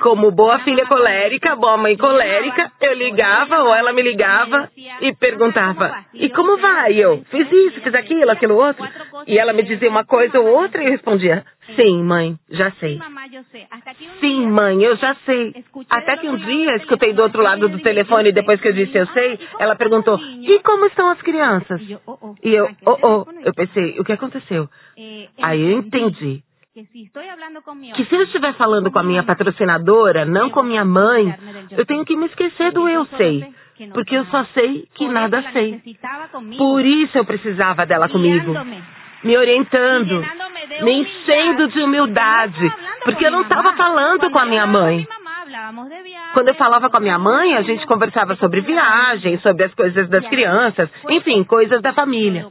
[0.01, 4.69] como boa filha colérica, boa mãe colérica, eu ligava ou ela me ligava
[5.01, 6.95] e perguntava: E como vai?
[6.95, 8.85] Eu fiz isso, fiz aquilo, aquilo outro.
[9.29, 11.45] E ela me dizia uma coisa ou outra e eu respondia:
[11.77, 12.99] Sim, mãe, já sei.
[14.19, 15.55] Sim, mãe, eu já sei.
[15.89, 18.99] Até que um dia escutei do outro lado do telefone e depois que eu disse
[18.99, 21.81] eu sei, ela perguntou: E como estão as crianças?
[21.81, 24.69] E eu, oh, oh, eu pensei: O que aconteceu?
[25.41, 26.43] Aí eu entendi
[26.75, 31.35] que se eu estiver falando com a minha patrocinadora, não com minha mãe,
[31.71, 33.47] eu tenho que me esquecer do eu sei.
[33.93, 35.83] Porque eu só sei que nada sei.
[36.57, 38.55] Por isso eu precisava dela comigo.
[39.23, 40.25] Me orientando,
[40.83, 42.73] me enchendo de humildade.
[43.05, 45.07] Porque eu não estava falando com a minha mãe.
[46.33, 50.09] Quando eu falava com a minha mãe, a gente conversava sobre viagem, sobre as coisas
[50.09, 52.47] das crianças, enfim, coisas da família.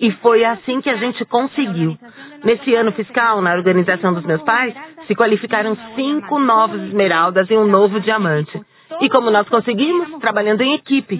[0.00, 1.96] E foi assim que a gente conseguiu.
[2.44, 4.74] Nesse ano fiscal, na organização dos meus pais,
[5.06, 8.60] se qualificaram cinco novos esmeraldas e um novo diamante.
[9.00, 10.18] E como nós conseguimos?
[10.20, 11.18] Trabalhando em equipe.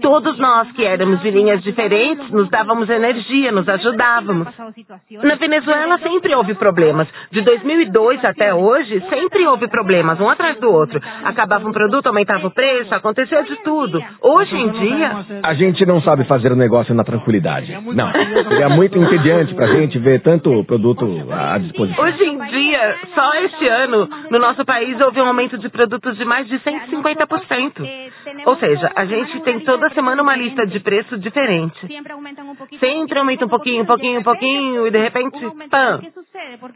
[0.00, 4.48] Todos nós que éramos de linhas diferentes nos dávamos energia, nos ajudávamos.
[5.22, 7.06] Na Venezuela sempre houve problemas.
[7.30, 11.00] De 2002 até hoje, sempre houve problemas, um atrás do outro.
[11.24, 14.02] Acabava um produto, aumentava o preço, aconteceu de tudo.
[14.20, 15.24] Hoje em dia.
[15.42, 17.72] A gente não sabe fazer o negócio na tranquilidade.
[17.94, 18.12] Não.
[18.48, 22.04] Seria muito entediante pra gente ver tanto produto à disposição.
[22.04, 26.24] Hoje em dia, só este ano, no nosso país, houve um aumento de produtos de
[26.24, 28.04] mais de 150 50%.
[28.46, 31.86] Ou seja, a gente tem toda semana uma lista de preço diferente.
[31.86, 35.38] Sempre aumenta um pouquinho, um pouquinho, um pouquinho, e de repente,
[35.70, 36.00] pam,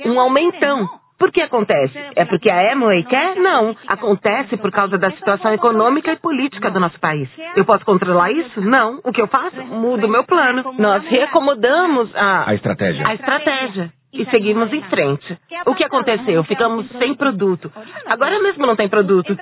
[0.06, 0.88] um aumentão.
[1.18, 1.98] Por que acontece?
[2.14, 3.34] É porque a Amway quer?
[3.36, 3.74] Não.
[3.88, 7.28] Acontece por causa da situação econômica e política do nosso país.
[7.56, 8.60] Eu posso controlar isso?
[8.60, 9.00] Não.
[9.04, 9.60] O que eu faço?
[9.64, 10.74] Mudo o meu plano.
[10.78, 12.50] Nós reacomodamos a...
[12.50, 13.04] A estratégia.
[13.04, 15.38] A estratégia e seguimos em frente.
[15.66, 16.42] O que aconteceu?
[16.44, 17.70] Ficamos sem produto.
[18.06, 19.36] Agora mesmo não tem produto.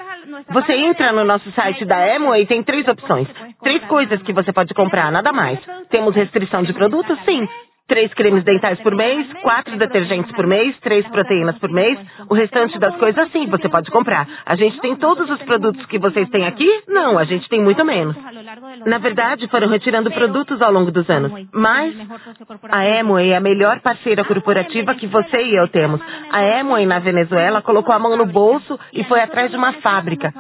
[0.50, 3.28] Você entra no nosso site da Emo e tem três opções.
[3.62, 5.58] Três coisas que você pode comprar, nada mais.
[5.90, 7.18] Temos restrição de produtos?
[7.24, 7.48] Sim.
[7.88, 11.96] Três cremes dentais por mês, quatro detergentes por mês, três proteínas por mês.
[12.28, 14.26] O restante das coisas, sim, você pode comprar.
[14.44, 16.68] A gente tem todos os produtos que vocês têm aqui?
[16.88, 18.16] Não, a gente tem muito menos.
[18.84, 21.30] Na verdade, foram retirando produtos ao longo dos anos.
[21.52, 21.94] Mas
[22.70, 26.00] a Amway é a melhor parceira corporativa que você e eu temos.
[26.32, 30.34] A Amway na Venezuela colocou a mão no bolso e foi atrás de uma fábrica.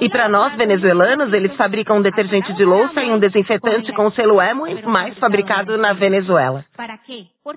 [0.00, 4.38] E para nós venezuelanos, eles fabricam um detergente de louça e um desinfetante com selo
[4.38, 6.64] Amway mais fabricado na Venezuela.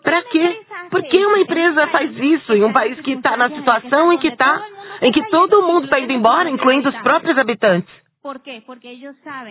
[0.01, 0.59] Para quê?
[0.89, 4.27] Por que uma empresa faz isso em um país que está na situação em que
[4.27, 4.61] está,
[5.01, 7.89] em que todo mundo está indo embora, incluindo os próprios habitantes?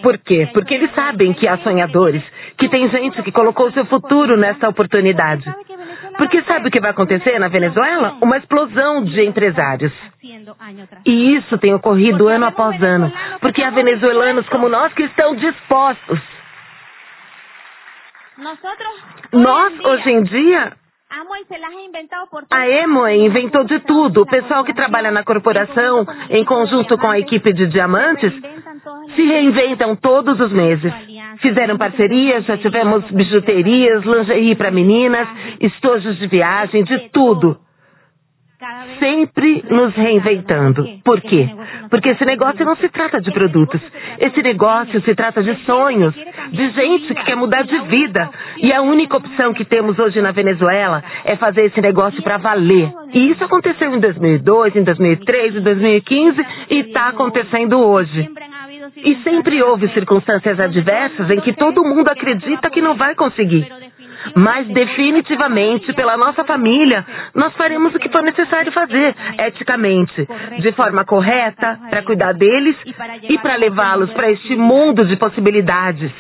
[0.03, 0.49] Por quê?
[0.53, 2.25] Porque eles sabem que há sonhadores,
[2.59, 5.45] que tem gente que colocou seu futuro nessa oportunidade.
[6.19, 8.17] Porque sabe o que vai acontecer na Venezuela?
[8.21, 9.93] Uma explosão de empresários.
[11.07, 16.34] E isso tem ocorrido ano após ano, porque há venezuelanos como nós que estão dispostos.
[19.33, 20.73] Nós, hoje em dia,
[22.51, 24.23] a Emoe inventou de tudo.
[24.23, 28.33] O pessoal que trabalha na corporação, em conjunto com a equipe de diamantes,
[29.15, 30.93] se reinventam todos os meses.
[31.41, 35.29] Fizeram parcerias, já tivemos bijuterias, lingerie para meninas,
[35.61, 37.64] estojos de viagem, de tudo
[38.99, 40.87] sempre nos reinventando.
[41.05, 41.49] Por quê?
[41.91, 43.81] Porque esse negócio não se trata de produtos.
[44.19, 48.31] Esse negócio se trata de sonhos, de gente que quer mudar de vida.
[48.59, 52.91] E a única opção que temos hoje na Venezuela é fazer esse negócio para valer.
[53.13, 58.29] E isso aconteceu em 2002, em 2003, em 2015 e está acontecendo hoje.
[58.97, 63.67] E sempre houve circunstâncias adversas em que todo mundo acredita que não vai conseguir
[64.35, 67.05] mas definitivamente pela nossa família,
[67.35, 70.27] nós faremos o que for necessário fazer, eticamente,
[70.61, 72.77] de forma correta, para cuidar deles
[73.29, 76.11] e para levá-los para este mundo de possibilidades.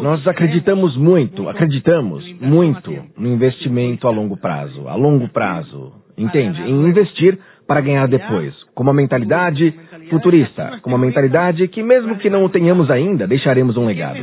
[0.00, 4.86] Nós acreditamos muito, acreditamos muito no investimento a longo prazo.
[4.86, 6.62] A longo prazo, entende?
[6.62, 9.74] Em investir para ganhar depois, com uma mentalidade
[10.10, 14.18] futurista, com uma mentalidade que, mesmo que não o tenhamos ainda, deixaremos um legado.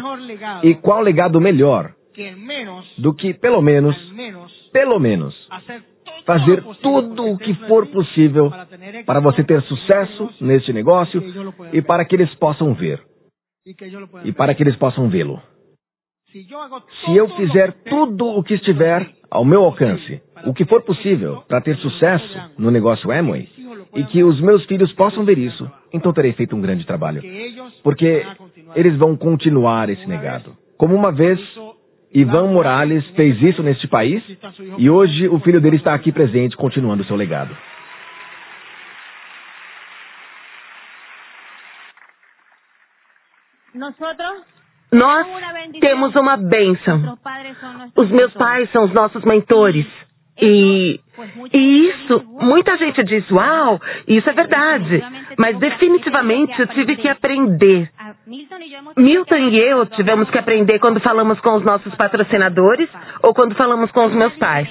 [0.63, 1.91] E qual legado melhor
[2.97, 3.95] do que, pelo menos,
[4.71, 5.35] pelo menos,
[6.25, 8.51] fazer tudo o que for possível
[9.05, 11.21] para você ter sucesso neste negócio
[11.73, 13.01] e para que eles possam ver.
[14.23, 15.41] E para que eles possam vê-lo.
[16.31, 21.59] Se eu fizer tudo o que estiver ao meu alcance, o que for possível para
[21.59, 23.49] ter sucesso no negócio Amway,
[23.93, 27.21] e que os meus filhos possam ver isso, então terei feito um grande trabalho.
[27.83, 28.25] Porque
[28.75, 30.55] eles vão continuar esse legado.
[30.77, 31.37] Como uma vez
[32.13, 34.23] Ivan Morales fez isso neste país
[34.77, 37.55] e hoje o filho dele está aqui presente, continuando seu legado.
[43.73, 43.95] Nós
[45.79, 47.17] temos uma bênção.
[47.95, 49.85] Os meus pais são os nossos mentores.
[50.39, 50.99] E,
[51.53, 55.03] e isso, muita gente diz, uau, isso é verdade.
[55.37, 57.89] Mas definitivamente eu tive que aprender.
[58.97, 62.89] Milton e eu tivemos que aprender quando falamos com os nossos patrocinadores
[63.21, 64.67] ou quando falamos com os meus pais.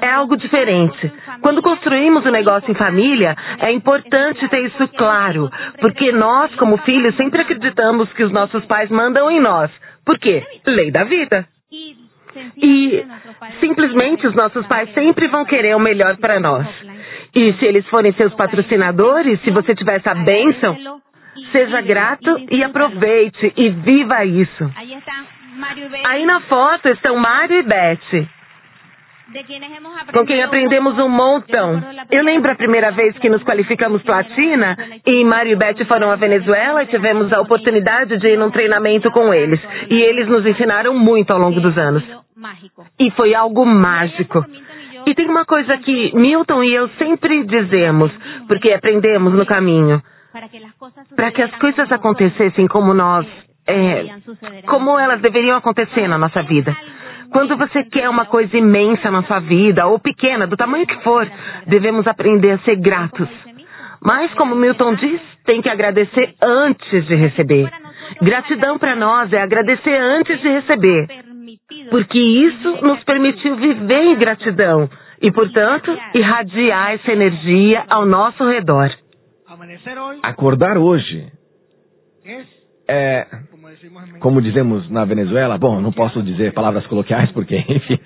[0.00, 1.12] É algo diferente.
[1.40, 5.50] Quando construímos o um negócio em família, é importante ter isso claro,
[5.80, 9.70] porque nós, como filhos, sempre acreditamos que os nossos pais mandam em nós.
[10.04, 10.42] Por quê?
[10.66, 11.46] Lei da vida.
[12.56, 13.04] E
[13.60, 16.66] simplesmente os nossos pais sempre vão querer o melhor para nós.
[17.34, 21.00] E se eles forem seus patrocinadores, se você tiver essa bênção,
[21.52, 24.70] seja grato e aproveite e viva isso.
[26.04, 28.39] Aí na foto estão Mário e Beth
[30.12, 31.82] com quem aprendemos um montão.
[32.10, 34.76] Eu lembro a primeira vez que nos qualificamos platina
[35.06, 39.10] e Mário e Beth foram à Venezuela e tivemos a oportunidade de ir num treinamento
[39.10, 39.60] com eles.
[39.88, 42.02] E eles nos ensinaram muito ao longo dos anos.
[42.98, 44.44] E foi algo mágico.
[45.06, 48.10] E tem uma coisa que Milton e eu sempre dizemos,
[48.46, 50.02] porque aprendemos no caminho.
[51.16, 53.26] Para que as coisas acontecessem como nós,
[53.66, 54.06] é,
[54.66, 56.76] como elas deveriam acontecer na nossa vida.
[57.32, 61.30] Quando você quer uma coisa imensa na sua vida, ou pequena, do tamanho que for,
[61.66, 63.28] devemos aprender a ser gratos.
[64.02, 67.70] Mas, como Milton diz, tem que agradecer antes de receber.
[68.20, 71.06] Gratidão para nós é agradecer antes de receber.
[71.90, 74.88] Porque isso nos permitiu viver em gratidão
[75.20, 78.90] e, portanto, irradiar essa energia ao nosso redor.
[80.22, 81.30] Acordar hoje
[82.88, 83.26] é
[84.20, 87.98] como dizemos na Venezuela, bom, não posso dizer palavras coloquiais porque, enfim,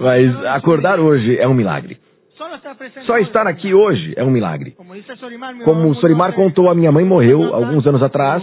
[0.00, 1.98] mas acordar hoje é um milagre.
[3.06, 4.74] Só estar aqui hoje é um milagre.
[5.64, 8.42] Como o Sorimar contou, a minha mãe morreu alguns anos atrás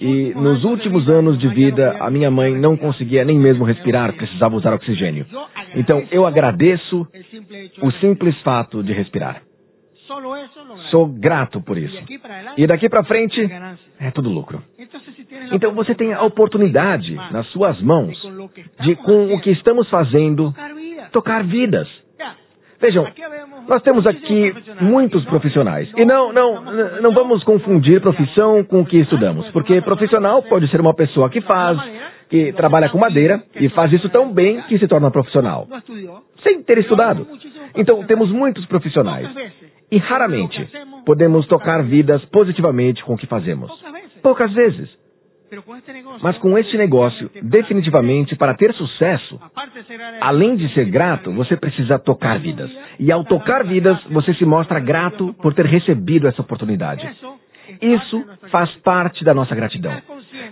[0.00, 4.56] e nos últimos anos de vida a minha mãe não conseguia nem mesmo respirar, precisava
[4.56, 5.26] usar oxigênio.
[5.74, 7.06] Então eu agradeço
[7.82, 9.42] o simples fato de respirar.
[10.90, 11.96] Sou grato por isso.
[12.56, 13.40] E daqui para frente
[14.00, 14.62] é tudo lucro.
[15.52, 18.16] Então você tem a oportunidade nas suas mãos
[18.80, 20.54] de, com o que estamos fazendo,
[21.12, 21.88] tocar vidas.
[22.80, 23.04] Vejam,
[23.66, 25.90] nós temos aqui muitos profissionais.
[25.96, 26.62] E não, não,
[27.02, 31.40] não vamos confundir profissão com o que estudamos, porque profissional pode ser uma pessoa que
[31.40, 31.76] faz
[32.28, 35.66] que trabalha com madeira e faz isso tão bem que se torna profissional.
[36.42, 37.26] Sem ter estudado.
[37.74, 39.28] Então, temos muitos profissionais.
[39.90, 40.68] E raramente
[41.04, 43.70] podemos tocar vidas positivamente com o que fazemos.
[44.22, 44.88] Poucas vezes.
[46.22, 49.40] Mas com este negócio, definitivamente, para ter sucesso,
[50.20, 52.70] além de ser grato, você precisa tocar vidas.
[52.98, 57.08] E ao tocar vidas, você se mostra grato por ter recebido essa oportunidade.
[57.80, 59.92] Isso faz parte da nossa gratidão.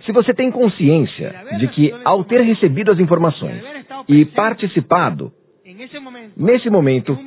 [0.05, 3.63] Se você tem consciência de que, ao ter recebido as informações
[4.09, 5.33] e participado,
[6.37, 7.19] nesse momento,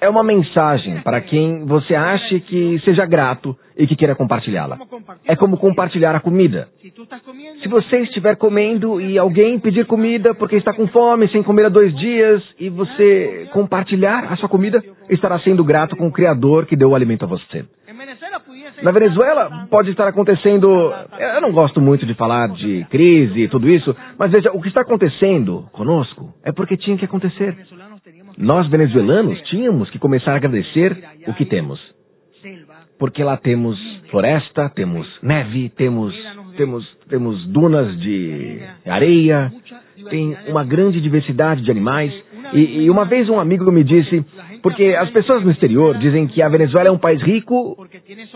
[0.00, 4.78] é uma mensagem para quem você acha que seja grato e que queira compartilhá-la.
[5.24, 6.68] É como compartilhar a comida.
[7.62, 11.68] Se você estiver comendo e alguém pedir comida porque está com fome, sem comer há
[11.68, 16.76] dois dias, e você compartilhar a sua comida, estará sendo grato com o Criador que
[16.76, 17.64] deu o alimento a você.
[18.86, 20.68] Na Venezuela pode estar acontecendo.
[21.18, 24.68] Eu não gosto muito de falar de crise e tudo isso, mas veja, o que
[24.68, 27.66] está acontecendo conosco é porque tinha que acontecer.
[28.38, 31.80] Nós, venezuelanos, tínhamos que começar a agradecer o que temos.
[32.96, 33.76] Porque lá temos
[34.08, 36.14] floresta, temos neve, temos,
[36.56, 39.52] temos, temos dunas de areia,
[40.08, 42.12] tem uma grande diversidade de animais.
[42.52, 44.24] E, e, uma vez um amigo me disse,
[44.62, 47.76] porque as pessoas no exterior dizem que a Venezuela é um país rico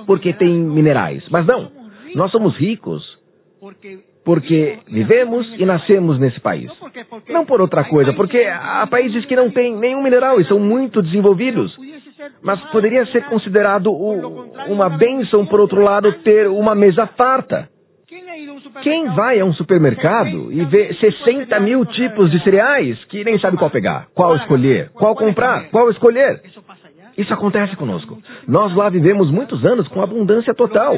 [0.06, 1.24] porque tem minerais.
[1.30, 1.70] Mas não,
[2.14, 3.02] nós somos ricos
[4.24, 6.70] porque vivemos e nascemos nesse país.
[7.28, 11.02] Não por outra coisa, porque há países que não têm nenhum mineral e são muito
[11.02, 11.74] desenvolvidos.
[12.42, 17.69] Mas poderia ser considerado uma bênção, por outro lado, ter uma mesa farta.
[18.82, 23.56] Quem vai a um supermercado e vê 60 mil tipos de cereais que nem sabe
[23.56, 26.40] qual pegar, qual escolher, qual comprar, qual escolher?
[27.20, 28.16] Isso acontece conosco.
[28.48, 30.96] Nós lá vivemos muitos anos com abundância total.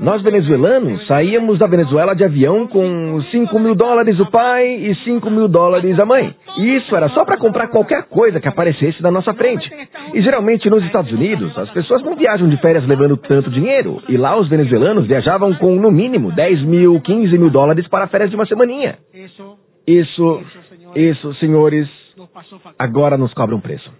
[0.00, 5.28] Nós venezuelanos saíamos da Venezuela de avião com 5 mil dólares o pai e 5
[5.28, 6.34] mil dólares a mãe.
[6.56, 9.70] E isso era só para comprar qualquer coisa que aparecesse na nossa frente.
[10.14, 14.02] E geralmente nos Estados Unidos, as pessoas não viajam de férias levando tanto dinheiro.
[14.08, 18.30] E lá os venezuelanos viajavam com no mínimo 10 mil, 15 mil dólares para férias
[18.30, 18.96] de uma semaninha.
[19.86, 20.40] Isso,
[20.96, 21.86] isso, senhores,
[22.78, 23.90] agora nos cobra um preço.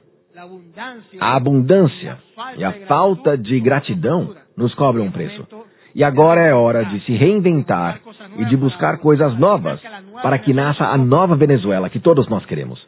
[1.21, 2.19] A abundância
[2.57, 5.47] e a falta de gratidão nos cobram um preço.
[5.95, 8.01] E agora é hora de se reinventar
[8.39, 9.81] e de buscar coisas novas
[10.23, 12.81] para que nasça a nova Venezuela que todos nós queremos.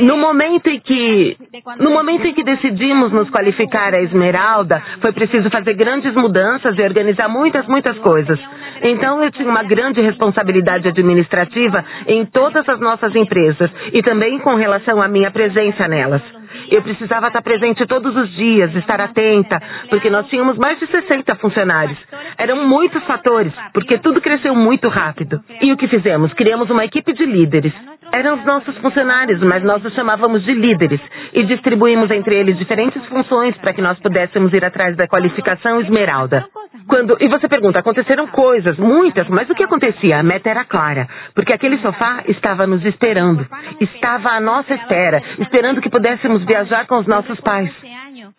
[0.00, 1.36] No momento em que
[1.78, 6.82] no momento em que decidimos nos qualificar a Esmeralda, foi preciso fazer grandes mudanças e
[6.82, 8.38] organizar muitas, muitas coisas.
[8.82, 14.54] Então eu tinha uma grande responsabilidade administrativa em todas as nossas empresas e também com
[14.54, 16.41] relação à minha presença nelas.
[16.70, 21.34] Eu precisava estar presente todos os dias, estar atenta, porque nós tínhamos mais de 60
[21.36, 21.98] funcionários.
[22.38, 25.40] Eram muitos fatores, porque tudo cresceu muito rápido.
[25.60, 26.32] E o que fizemos?
[26.34, 27.72] Criamos uma equipe de líderes.
[28.12, 31.00] Eram os nossos funcionários, mas nós os chamávamos de líderes.
[31.32, 36.44] E distribuímos entre eles diferentes funções para que nós pudéssemos ir atrás da qualificação esmeralda.
[36.88, 40.18] Quando, e você pergunta, aconteceram coisas, muitas, mas o que acontecia?
[40.18, 43.46] A meta era clara, porque aquele sofá estava nos esperando,
[43.80, 47.70] estava à nossa espera, esperando que pudéssemos viajar com os nossos pais.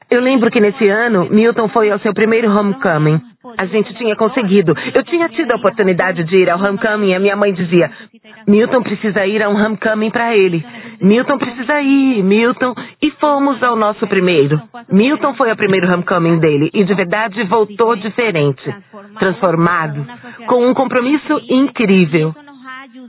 [0.09, 3.19] Eu lembro que nesse ano, Milton foi ao seu primeiro homecoming.
[3.57, 4.73] A gente tinha conseguido.
[4.93, 7.91] Eu tinha tido a oportunidade de ir ao homecoming e a minha mãe dizia:
[8.47, 10.63] Milton precisa ir a um homecoming para ele.
[11.01, 12.75] Milton precisa ir, Milton.
[13.01, 14.61] E fomos ao nosso primeiro.
[14.91, 18.63] Milton foi ao primeiro homecoming dele e de verdade voltou diferente,
[19.17, 20.05] transformado,
[20.47, 22.33] com um compromisso incrível.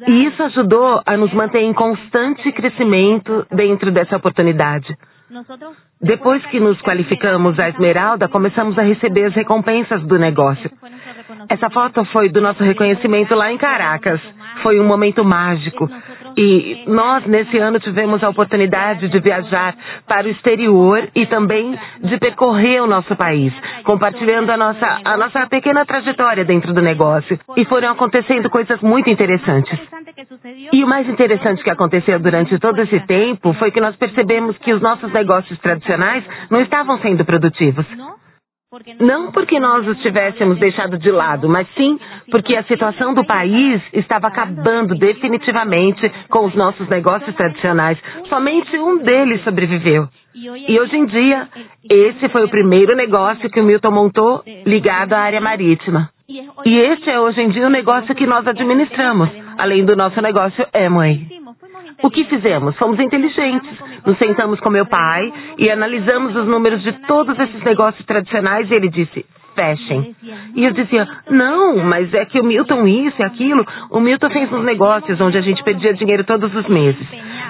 [0.07, 4.97] E isso ajudou a nos manter em constante crescimento dentro dessa oportunidade.
[6.01, 10.71] Depois que nos qualificamos a Esmeralda, começamos a receber as recompensas do negócio.
[11.49, 14.21] Essa foto foi do nosso reconhecimento lá em Caracas.
[14.63, 15.89] Foi um momento mágico.
[16.37, 19.75] E nós, nesse ano, tivemos a oportunidade de viajar
[20.07, 23.53] para o exterior e também de percorrer o nosso país,
[23.85, 27.39] compartilhando a nossa, a nossa pequena trajetória dentro do negócio.
[27.57, 29.79] E foram acontecendo coisas muito interessantes.
[30.73, 34.73] E o mais interessante que aconteceu durante todo esse tempo foi que nós percebemos que
[34.73, 37.87] os nossos negócios tradicionais não estavam sendo produtivos.
[39.01, 41.99] Não porque nós os tivéssemos deixado de lado, mas sim
[42.31, 47.99] porque a situação do país estava acabando definitivamente com os nossos negócios tradicionais.
[48.29, 50.09] Somente um deles sobreviveu.
[50.35, 51.49] E hoje em dia,
[51.89, 56.11] esse foi o primeiro negócio que o Milton montou ligado à área marítima.
[56.29, 60.67] E este é hoje em dia o negócio que nós administramos, além do nosso negócio
[60.75, 61.44] Amway.
[62.03, 62.77] O que fizemos?
[62.77, 63.71] Fomos inteligentes.
[64.05, 68.75] Nos sentamos com meu pai e analisamos os números de todos esses negócios tradicionais e
[68.75, 69.25] ele disse:
[69.55, 70.15] fechem.
[70.55, 73.67] E eu dizia, não, mas é que o Milton isso e aquilo.
[73.91, 77.07] O Milton fez uns negócios onde a gente perdia dinheiro todos os meses.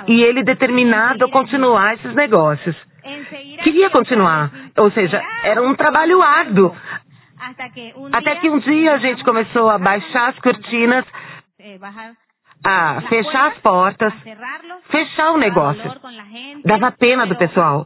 [0.07, 2.77] E ele determinado a continuar esses negócios.
[3.63, 4.51] Queria continuar.
[4.77, 6.75] Ou seja, era um trabalho árduo.
[8.13, 11.05] Até que um dia a gente começou a baixar as cortinas,
[12.65, 14.13] a fechar as portas,
[14.91, 15.93] fechar o negócio.
[16.65, 17.85] Dava pena do pessoal.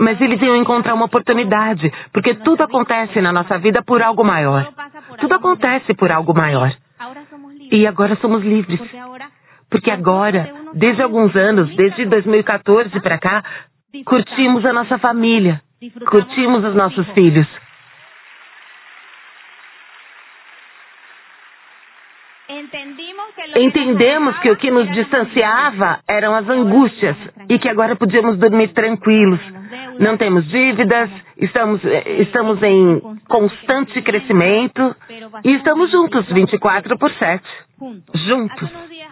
[0.00, 4.72] Mas eles iam encontrar uma oportunidade, porque tudo acontece na nossa vida por algo maior.
[5.18, 6.72] Tudo acontece por algo maior.
[7.70, 8.80] E agora somos livres.
[9.70, 13.44] Porque agora, desde alguns anos, desde 2014 para cá,
[14.04, 15.60] curtimos a nossa família,
[16.08, 17.46] curtimos os nossos filhos.
[23.56, 27.16] Entendemos que o que nos distanciava eram as angústias
[27.48, 29.40] e que agora podíamos dormir tranquilos.
[29.98, 34.94] Não temos dívidas, estamos, eh, estamos em constante crescimento
[35.42, 37.42] e estamos juntos 24 por 7.
[38.26, 38.70] Juntos.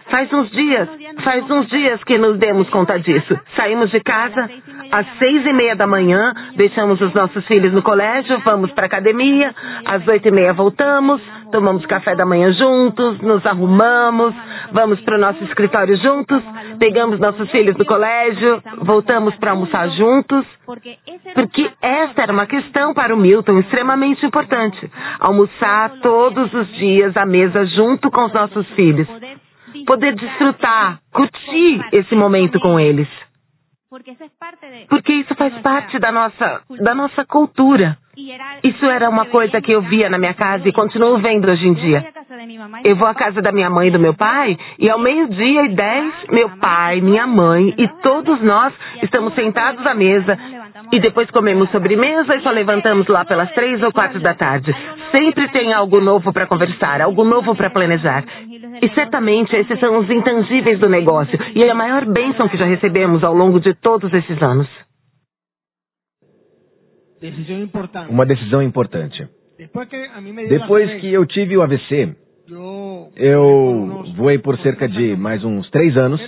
[0.09, 0.89] Faz uns dias,
[1.23, 3.39] faz uns dias que nos demos conta disso.
[3.55, 4.49] Saímos de casa
[4.91, 9.53] às seis e meia da manhã, deixamos os nossos filhos no colégio, vamos para academia,
[9.85, 11.21] às oito e meia voltamos,
[11.55, 14.35] tomamos café da manhã juntos, nos arrumamos,
[14.73, 16.43] vamos para o nosso escritório juntos,
[16.77, 23.15] pegamos nossos filhos do colégio, voltamos para almoçar juntos, porque esta era uma questão para
[23.15, 24.91] o Milton extremamente importante.
[25.17, 29.07] Almoçar todos os dias à mesa junto com os nossos filhos.
[29.87, 33.07] Poder desfrutar, curtir esse momento com eles.
[34.89, 37.97] Porque isso faz parte da nossa, da nossa cultura.
[38.63, 41.73] Isso era uma coisa que eu via na minha casa e continuo vendo hoje em
[41.73, 42.05] dia.
[42.83, 45.69] Eu vou à casa da minha mãe e do meu pai e ao meio-dia e
[45.75, 50.37] dez, meu pai, minha mãe e todos nós estamos sentados à mesa
[50.91, 54.73] e depois comemos sobremesa e só levantamos lá pelas três ou quatro da tarde.
[55.11, 58.23] Sempre tem algo novo para conversar, algo novo para planejar.
[58.81, 62.65] E certamente esses são os intangíveis do negócio e é a maior bênção que já
[62.65, 64.84] recebemos ao longo de todos esses anos.
[68.09, 69.27] Uma decisão importante.
[69.57, 72.15] Depois que eu tive o AVC,
[73.15, 76.21] eu voei por cerca de mais uns três anos,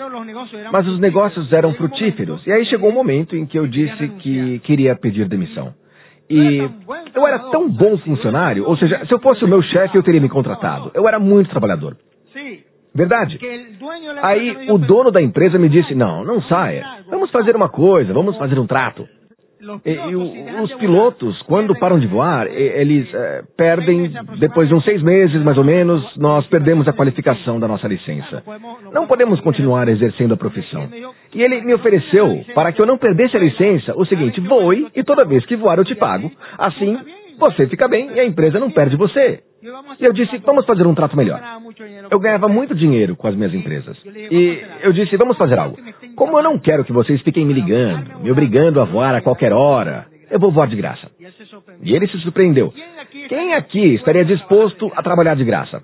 [0.71, 2.45] mas os negócios eram frutíferos.
[2.47, 5.73] E aí chegou um momento em que eu disse que queria pedir demissão.
[6.29, 6.57] E
[7.15, 10.19] eu era tão bom funcionário, ou seja, se eu fosse o meu chefe, eu teria
[10.19, 10.91] me contratado.
[10.93, 11.95] Eu era muito trabalhador.
[12.93, 13.39] Verdade.
[14.23, 16.83] Aí o dono da empresa me disse: não, não saia.
[17.09, 19.07] Vamos fazer uma coisa, vamos fazer um trato.
[19.85, 24.83] E, e o, os pilotos, quando param de voar, eles é, perdem, depois de uns
[24.83, 28.43] seis meses mais ou menos, nós perdemos a qualificação da nossa licença.
[28.91, 30.87] Não podemos continuar exercendo a profissão.
[31.33, 35.03] E ele me ofereceu, para que eu não perdesse a licença, o seguinte: voe e
[35.03, 36.31] toda vez que voar eu te pago.
[36.57, 36.97] Assim,
[37.39, 39.41] você fica bem e a empresa não perde você.
[39.61, 41.41] E eu disse, vamos fazer um trato melhor.
[42.09, 43.97] Eu ganhava muito dinheiro com as minhas empresas.
[44.05, 45.77] E eu disse, vamos fazer algo.
[46.15, 49.51] Como eu não quero que vocês fiquem me ligando, me obrigando a voar a qualquer
[49.51, 51.09] hora, eu vou voar de graça.
[51.81, 52.73] E ele se surpreendeu.
[53.29, 55.83] Quem aqui estaria disposto a trabalhar de graça?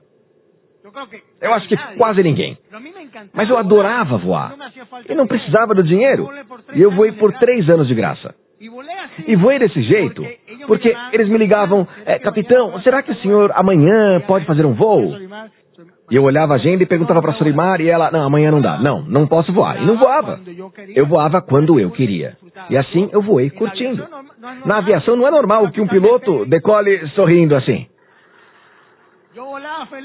[1.42, 2.58] Eu acho que quase ninguém.
[3.34, 4.56] Mas eu adorava voar.
[5.10, 6.30] E não precisava do dinheiro.
[6.76, 8.36] E eu voei por três anos de graça.
[9.28, 10.26] E voei desse jeito
[10.68, 15.14] porque eles me ligavam, é, capitão, será que o senhor amanhã pode fazer um voo?
[16.11, 18.61] E eu olhava a agenda e perguntava para a Sorimar e ela, não, amanhã não
[18.61, 18.78] dá.
[18.78, 19.82] Não, não posso voar.
[19.82, 20.39] E não voava.
[20.95, 22.38] Eu voava quando eu queria.
[22.70, 24.05] E assim eu voei curtindo.
[24.66, 27.88] Na aviação não é normal que um piloto decole sorrindo assim.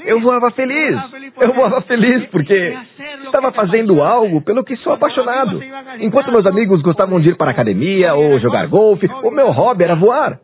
[0.07, 0.97] Eu voava feliz.
[1.41, 2.77] Eu voava feliz porque
[3.25, 5.61] estava fazendo algo pelo que sou apaixonado.
[6.01, 9.85] Enquanto meus amigos gostavam de ir para a academia ou jogar golfe, o meu hobby
[9.85, 10.39] era voar.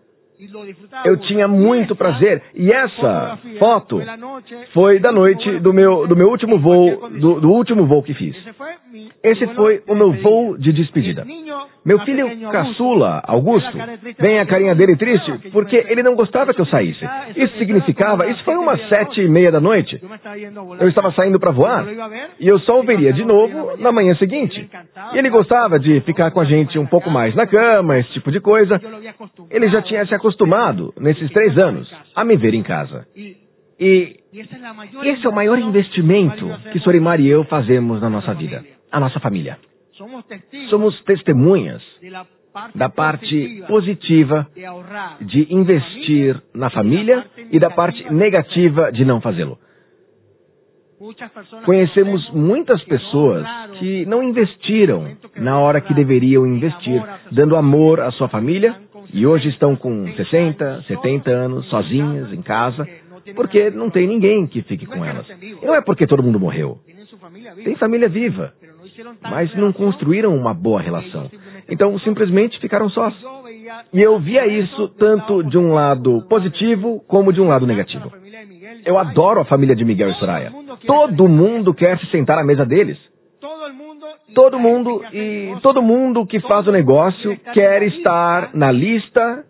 [1.04, 2.42] Eu tinha muito prazer.
[2.54, 4.00] E essa foto
[4.72, 8.36] foi da noite do meu, do meu último voo, do, do último voo que fiz.
[9.22, 11.26] Esse foi o meu voo de despedida.
[11.84, 13.76] Meu filho caçula, Augusto,
[14.18, 17.04] vem a carinha dele triste porque ele não gostava que eu saísse.
[17.36, 20.00] Isso significava, isso foi umas sete e meia da noite.
[20.78, 21.86] Eu estava saindo para voar
[22.38, 24.68] e eu só o veria de novo na manhã seguinte.
[25.12, 28.30] E ele gostava de ficar com a gente um pouco mais na cama, esse tipo
[28.30, 28.80] de coisa.
[29.50, 30.33] Ele já tinha se acostumado,
[30.98, 33.06] nesses três anos, a me ver em casa.
[33.78, 39.00] E esse é o maior investimento que Sorimar e eu fazemos na nossa vida, a
[39.00, 39.58] nossa família.
[40.70, 41.82] Somos testemunhas
[42.74, 44.46] da parte positiva
[45.20, 49.58] de investir na família e da parte negativa de não fazê-lo.
[51.64, 53.44] Conhecemos muitas pessoas
[53.78, 59.48] que não investiram na hora que deveriam investir, dando amor à sua família e hoje
[59.48, 62.86] estão com 60, 70 anos, sozinhas, em casa,
[63.34, 65.26] porque não tem ninguém que fique com elas.
[65.40, 66.78] E não é porque todo mundo morreu.
[67.64, 68.52] Tem família viva,
[69.22, 71.30] mas não construíram uma boa relação.
[71.68, 73.14] Então simplesmente ficaram sós.
[73.92, 78.12] E eu via isso tanto de um lado positivo como de um lado negativo.
[78.84, 80.52] Eu adoro a família de Miguel e Soraya.
[80.86, 82.98] Todo mundo quer se sentar à mesa deles.
[84.32, 89.44] Todo mundo e todo mundo que faz o negócio quer estar na lista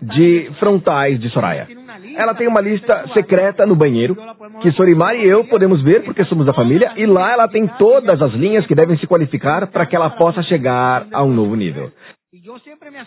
[0.00, 1.68] de frontais de Soraya.
[2.16, 4.16] Ela tem uma lista secreta no banheiro
[4.62, 8.20] que Sorimar e eu podemos ver porque somos da família e lá ela tem todas
[8.22, 11.90] as linhas que devem se qualificar para que ela possa chegar a um novo nível.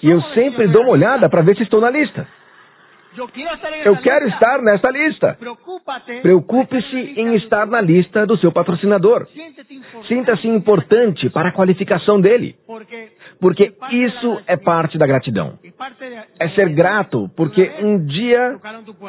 [0.03, 2.27] E eu sempre dou uma olhada para ver se estou na lista.
[3.85, 5.37] Eu quero estar nesta lista.
[6.21, 9.27] Preocupe-se em estar na lista do seu patrocinador.
[10.07, 12.55] Sinta-se importante para a qualificação dele.
[13.39, 15.59] Porque isso é parte da gratidão.
[16.39, 18.57] É ser grato porque um dia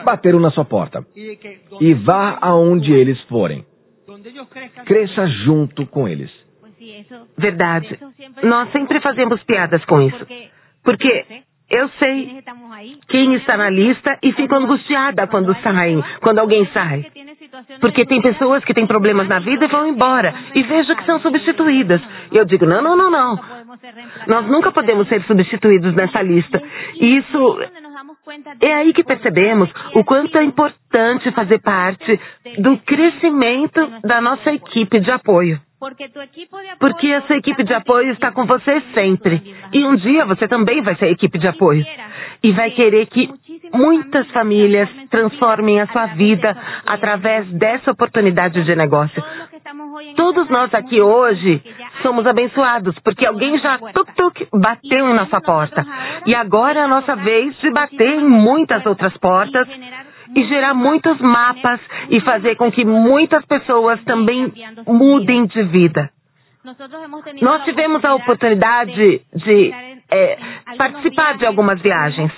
[0.04, 1.04] bateram na sua porta.
[1.80, 3.64] E vá aonde eles forem.
[4.84, 6.30] Cresça junto com eles.
[7.38, 7.98] Verdade.
[8.42, 10.26] Nós sempre fazemos piadas com isso.
[10.82, 11.24] Porque
[11.72, 12.42] eu sei
[13.08, 17.06] quem está na lista e fico angustiada quando saem, quando alguém sai.
[17.80, 20.34] Porque tem pessoas que têm problemas na vida e vão embora.
[20.54, 22.02] E vejo que são substituídas.
[22.30, 23.40] Eu digo: não, não, não, não.
[24.26, 26.62] Nós nunca podemos ser substituídos nessa lista.
[27.00, 27.58] E isso.
[28.60, 32.20] É aí que percebemos o quanto é importante fazer parte
[32.58, 35.58] do crescimento da nossa equipe de apoio.
[36.78, 39.42] Porque essa equipe de apoio está com você sempre.
[39.72, 41.84] E um dia você também vai ser equipe de apoio.
[42.40, 43.28] E vai querer que
[43.74, 46.56] muitas famílias transformem a sua vida
[46.86, 49.22] através dessa oportunidade de negócio.
[50.14, 51.60] Todos nós aqui hoje
[52.00, 55.84] somos abençoados, porque alguém já tuk tuk bateu em nossa porta.
[56.26, 59.66] E agora é a nossa vez de bater em muitas outras portas
[60.34, 61.80] e gerar muitos mapas
[62.10, 64.52] e fazer com que muitas pessoas também
[64.86, 66.10] mudem de vida.
[67.40, 69.72] Nós tivemos a oportunidade de
[70.10, 70.38] é,
[70.76, 72.32] participar de algumas viagens.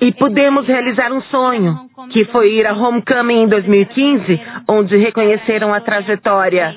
[0.00, 5.80] E pudemos realizar um sonho, que foi ir a Homecoming em 2015, onde reconheceram a
[5.80, 6.72] trajetória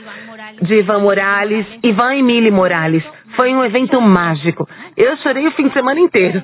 [0.64, 3.04] de Ivan Morales, Ivan Emile Morales.
[3.36, 4.68] Foi um evento mágico.
[4.96, 6.42] Eu chorei o fim de semana inteiro.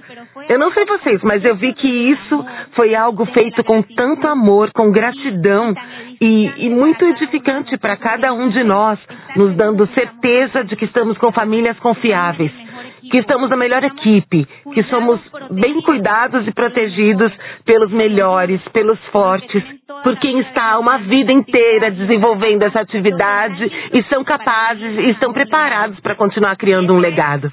[0.50, 4.72] Eu não sei vocês, mas eu vi que isso foi algo feito com tanto amor,
[4.74, 5.74] com gratidão
[6.20, 9.00] e, e muito edificante para cada um de nós,
[9.36, 12.63] nos dando certeza de que estamos com famílias confiáveis
[13.10, 15.20] que estamos na melhor equipe, que somos
[15.52, 17.32] bem cuidados e protegidos
[17.66, 19.64] pelos melhores, pelos fortes,
[20.04, 26.00] por quem está uma vida inteira desenvolvendo essa atividade e são capazes e estão preparados
[26.00, 27.52] para continuar criando um legado.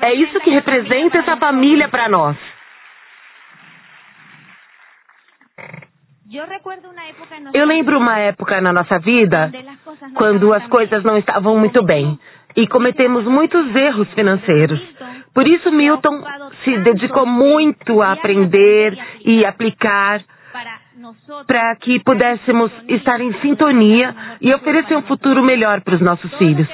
[0.00, 2.36] É isso que representa essa família para nós.
[7.54, 9.50] Eu lembro uma época na nossa vida
[10.14, 12.18] quando as coisas não estavam muito bem
[12.56, 14.80] e cometemos muitos erros financeiros.
[15.34, 16.22] Por isso, Milton
[16.64, 20.20] se dedicou muito a aprender e aplicar
[21.46, 26.66] para que pudéssemos estar em sintonia e oferecer um futuro melhor para os nossos filhos.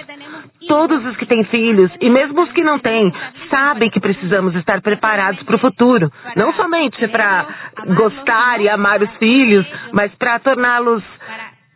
[0.66, 3.12] Todos os que têm filhos, e mesmo os que não têm,
[3.51, 6.11] sabem que precisamos estar preparados para o futuro.
[6.37, 7.47] Não somente para
[7.95, 11.03] gostar e amar os filhos, mas para torná-los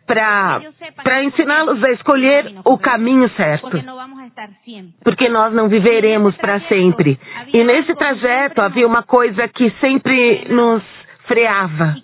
[0.09, 3.69] para ensiná-los a escolher o caminho certo.
[5.03, 7.19] Porque nós não viveremos para sempre.
[7.53, 10.83] E nesse trajeto havia uma coisa que sempre nos
[11.27, 11.95] freava.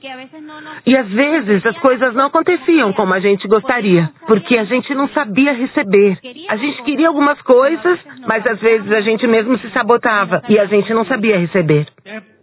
[0.86, 5.10] E às vezes as coisas não aconteciam como a gente gostaria, porque a gente não
[5.10, 6.20] sabia receber.
[6.47, 10.66] A gente queria algumas coisas, mas às vezes a gente mesmo se sabotava e a
[10.68, 11.88] gente não sabia receber.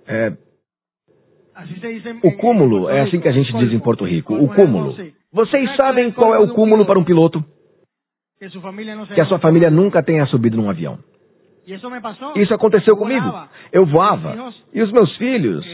[0.08, 0.32] É,
[2.24, 4.34] o cúmulo é assim que a gente diz em Porto Rico.
[4.34, 4.96] O cúmulo.
[5.32, 7.42] Vocês sabem qual é o cúmulo para um piloto?
[9.14, 10.98] Que a sua família nunca tenha subido num avião.
[12.36, 13.32] Isso aconteceu comigo.
[13.72, 14.52] Eu voava.
[14.74, 15.64] E os meus filhos,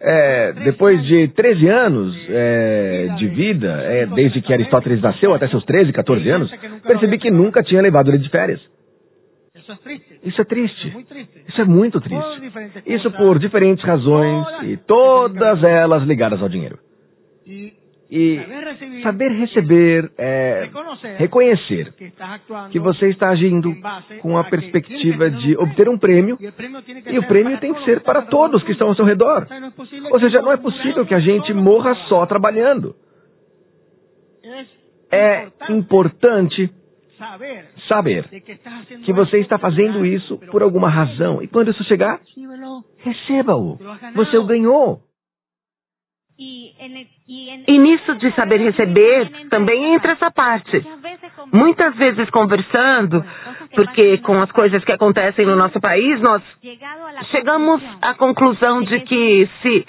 [0.00, 5.64] é, depois de 13 anos é, de vida, é, desde que Aristóteles nasceu até seus
[5.64, 6.50] 13, 14 anos,
[6.82, 8.60] percebi que nunca tinha levado ele de férias.
[10.24, 10.88] Isso é triste.
[11.48, 12.24] Isso é muito triste.
[12.84, 16.78] Isso por diferentes razões e todas elas ligadas ao dinheiro.
[18.08, 18.40] E
[19.02, 20.68] saber receber é
[21.18, 21.92] reconhecer
[22.70, 23.74] que você está agindo
[24.22, 28.62] com a perspectiva de obter um prêmio e o prêmio tem que ser para todos
[28.62, 29.46] que estão ao seu redor.
[30.12, 32.94] Ou seja, não é possível que a gente morra só trabalhando.
[35.10, 36.70] É importante
[37.88, 38.28] saber
[39.04, 41.42] que você está fazendo isso por alguma razão.
[41.42, 42.20] E quando isso chegar,
[42.98, 43.78] receba-o.
[44.14, 45.00] Você o ganhou.
[46.38, 50.84] E nisso de saber receber, também entra essa parte.
[51.50, 53.24] Muitas vezes conversando,
[53.74, 56.42] porque com as coisas que acontecem no nosso país, nós
[57.30, 59.86] chegamos à conclusão de que se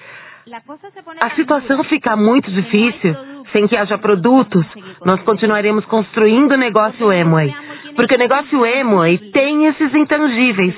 [1.20, 3.14] a situação ficar muito difícil,
[3.52, 4.66] sem que haja produtos,
[5.04, 7.54] nós continuaremos construindo o negócio Emway.
[7.93, 10.74] Porque o negócio Emway tem esses intangíveis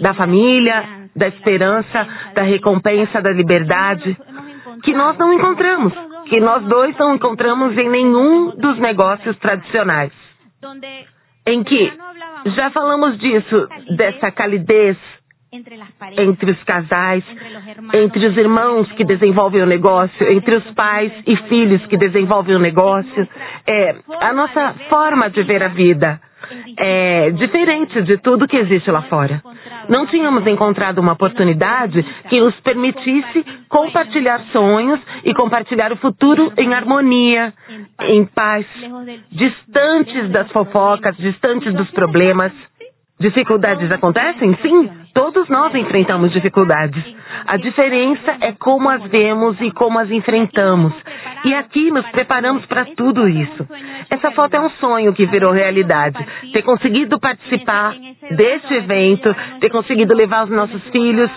[0.00, 0.84] da família,
[1.16, 4.16] da esperança, da recompensa, da liberdade
[4.82, 5.92] que nós não encontramos,
[6.28, 10.12] que nós dois não encontramos em nenhum dos negócios tradicionais.
[11.46, 11.92] Em que
[12.56, 14.96] já falamos disso, dessa calidez
[15.50, 17.24] entre os casais,
[17.94, 22.58] entre os irmãos que desenvolvem o negócio, entre os pais e filhos que desenvolvem o
[22.58, 23.28] negócio.
[23.66, 26.20] É a nossa forma de ver a vida
[26.78, 29.42] é diferente de tudo que existe lá fora.
[29.88, 36.74] Não tínhamos encontrado uma oportunidade que nos permitisse compartilhar sonhos e compartilhar o futuro em
[36.74, 37.52] harmonia,
[38.02, 38.66] em paz,
[39.30, 42.52] distantes das fofocas, distantes dos problemas.
[43.20, 44.56] Dificuldades acontecem?
[44.62, 47.02] Sim, todos nós enfrentamos dificuldades.
[47.46, 50.92] A diferença é como as vemos e como as enfrentamos.
[51.44, 53.66] E aqui nos preparamos para tudo isso.
[54.08, 56.18] Essa foto é um sonho que virou realidade.
[56.52, 57.94] Ter conseguido participar
[58.30, 61.30] deste evento, ter conseguido levar os nossos filhos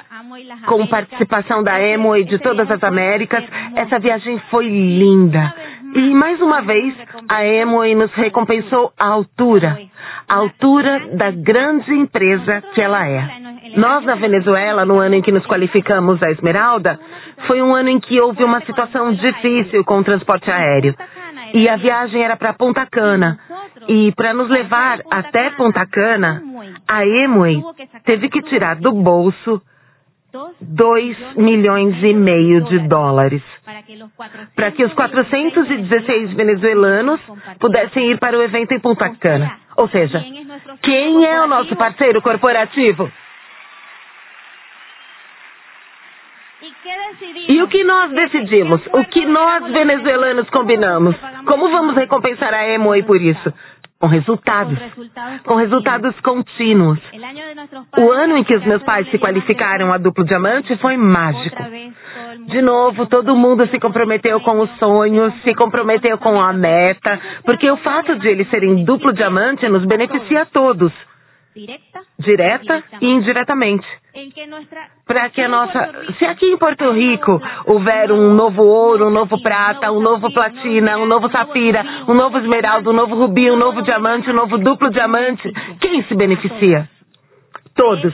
[0.68, 3.44] com participação da Emo e de todas as Américas,
[3.76, 5.54] essa viagem foi linda.
[5.94, 6.96] E mais uma vez,
[7.30, 9.78] a Emoy nos recompensou a altura,
[10.28, 13.28] a altura da grande empresa que ela é.
[13.76, 17.00] Nós, na Venezuela, no ano em que nos qualificamos a Esmeralda,
[17.48, 20.96] foi um ano em que houve uma situação difícil com o transporte aéreo.
[21.54, 23.38] E a viagem era para Ponta Cana.
[23.88, 26.42] E para nos levar até Ponta Cana,
[26.88, 27.62] a Emway
[28.06, 29.62] teve que tirar do bolso
[30.62, 33.42] 2 milhões e meio de dólares
[34.56, 37.20] para que os 416 venezuelanos
[37.60, 39.60] pudessem ir para o evento em Punta Cana.
[39.76, 40.24] Ou seja,
[40.82, 43.12] quem é o nosso parceiro corporativo?
[47.48, 48.82] E o que nós decidimos?
[48.94, 51.16] O que nós venezuelanos combinamos?
[51.46, 53.54] Como vamos recompensar a Emoy por isso?
[54.02, 54.80] Com resultados,
[55.46, 57.00] com resultados contínuos.
[58.00, 61.64] O ano em que os meus pais se qualificaram a duplo diamante foi mágico.
[62.48, 67.70] De novo, todo mundo se comprometeu com os sonhos, se comprometeu com a meta, porque
[67.70, 70.92] o fato de eles serem duplo diamante nos beneficia a todos
[72.20, 73.88] direta e indiretamente.
[75.06, 75.92] Para que a nossa.
[76.18, 80.98] Se aqui em Porto Rico houver um novo ouro, um novo prata, um novo platina,
[80.98, 84.90] um novo safira, um novo esmeralda, um novo rubi, um novo diamante, um novo duplo
[84.90, 86.90] diamante, quem se beneficia?
[87.76, 88.14] Todos.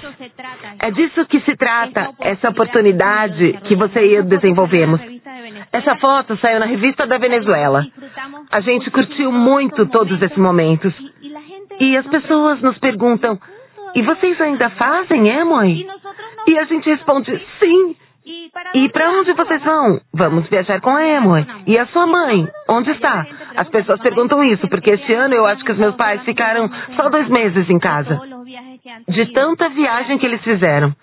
[0.79, 5.01] É disso que se trata essa oportunidade que você e eu desenvolvemos.
[5.71, 7.85] Essa foto saiu na revista da Venezuela.
[8.51, 10.93] A gente curtiu muito todos esses momentos.
[11.79, 13.39] E as pessoas nos perguntam:
[13.95, 15.85] e vocês ainda fazem, é, mãe?
[16.47, 17.95] E a gente responde: sim.
[18.73, 20.01] E para onde vocês vão?
[20.13, 21.47] Vamos viajar com a Emily.
[21.65, 22.47] E a sua mãe?
[22.67, 23.25] Onde está?
[23.55, 27.09] As pessoas perguntam isso, porque este ano eu acho que os meus pais ficaram só
[27.09, 28.19] dois meses em casa.
[29.07, 30.93] De tanta viagem que eles fizeram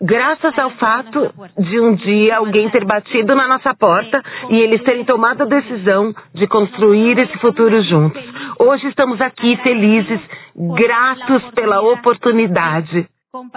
[0.00, 5.04] graças ao fato de um dia alguém ter batido na nossa porta e eles terem
[5.04, 8.22] tomado a decisão de construir esse futuro juntos.
[8.58, 10.20] Hoje estamos aqui felizes,
[10.56, 13.06] gratos pela oportunidade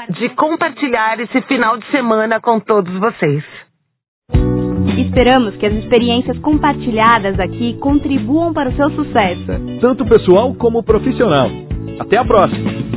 [0.09, 3.43] de compartilhar esse final de semana com todos vocês.
[4.97, 11.49] Esperamos que as experiências compartilhadas aqui contribuam para o seu sucesso, tanto pessoal como profissional.
[11.99, 12.92] Até a próxima!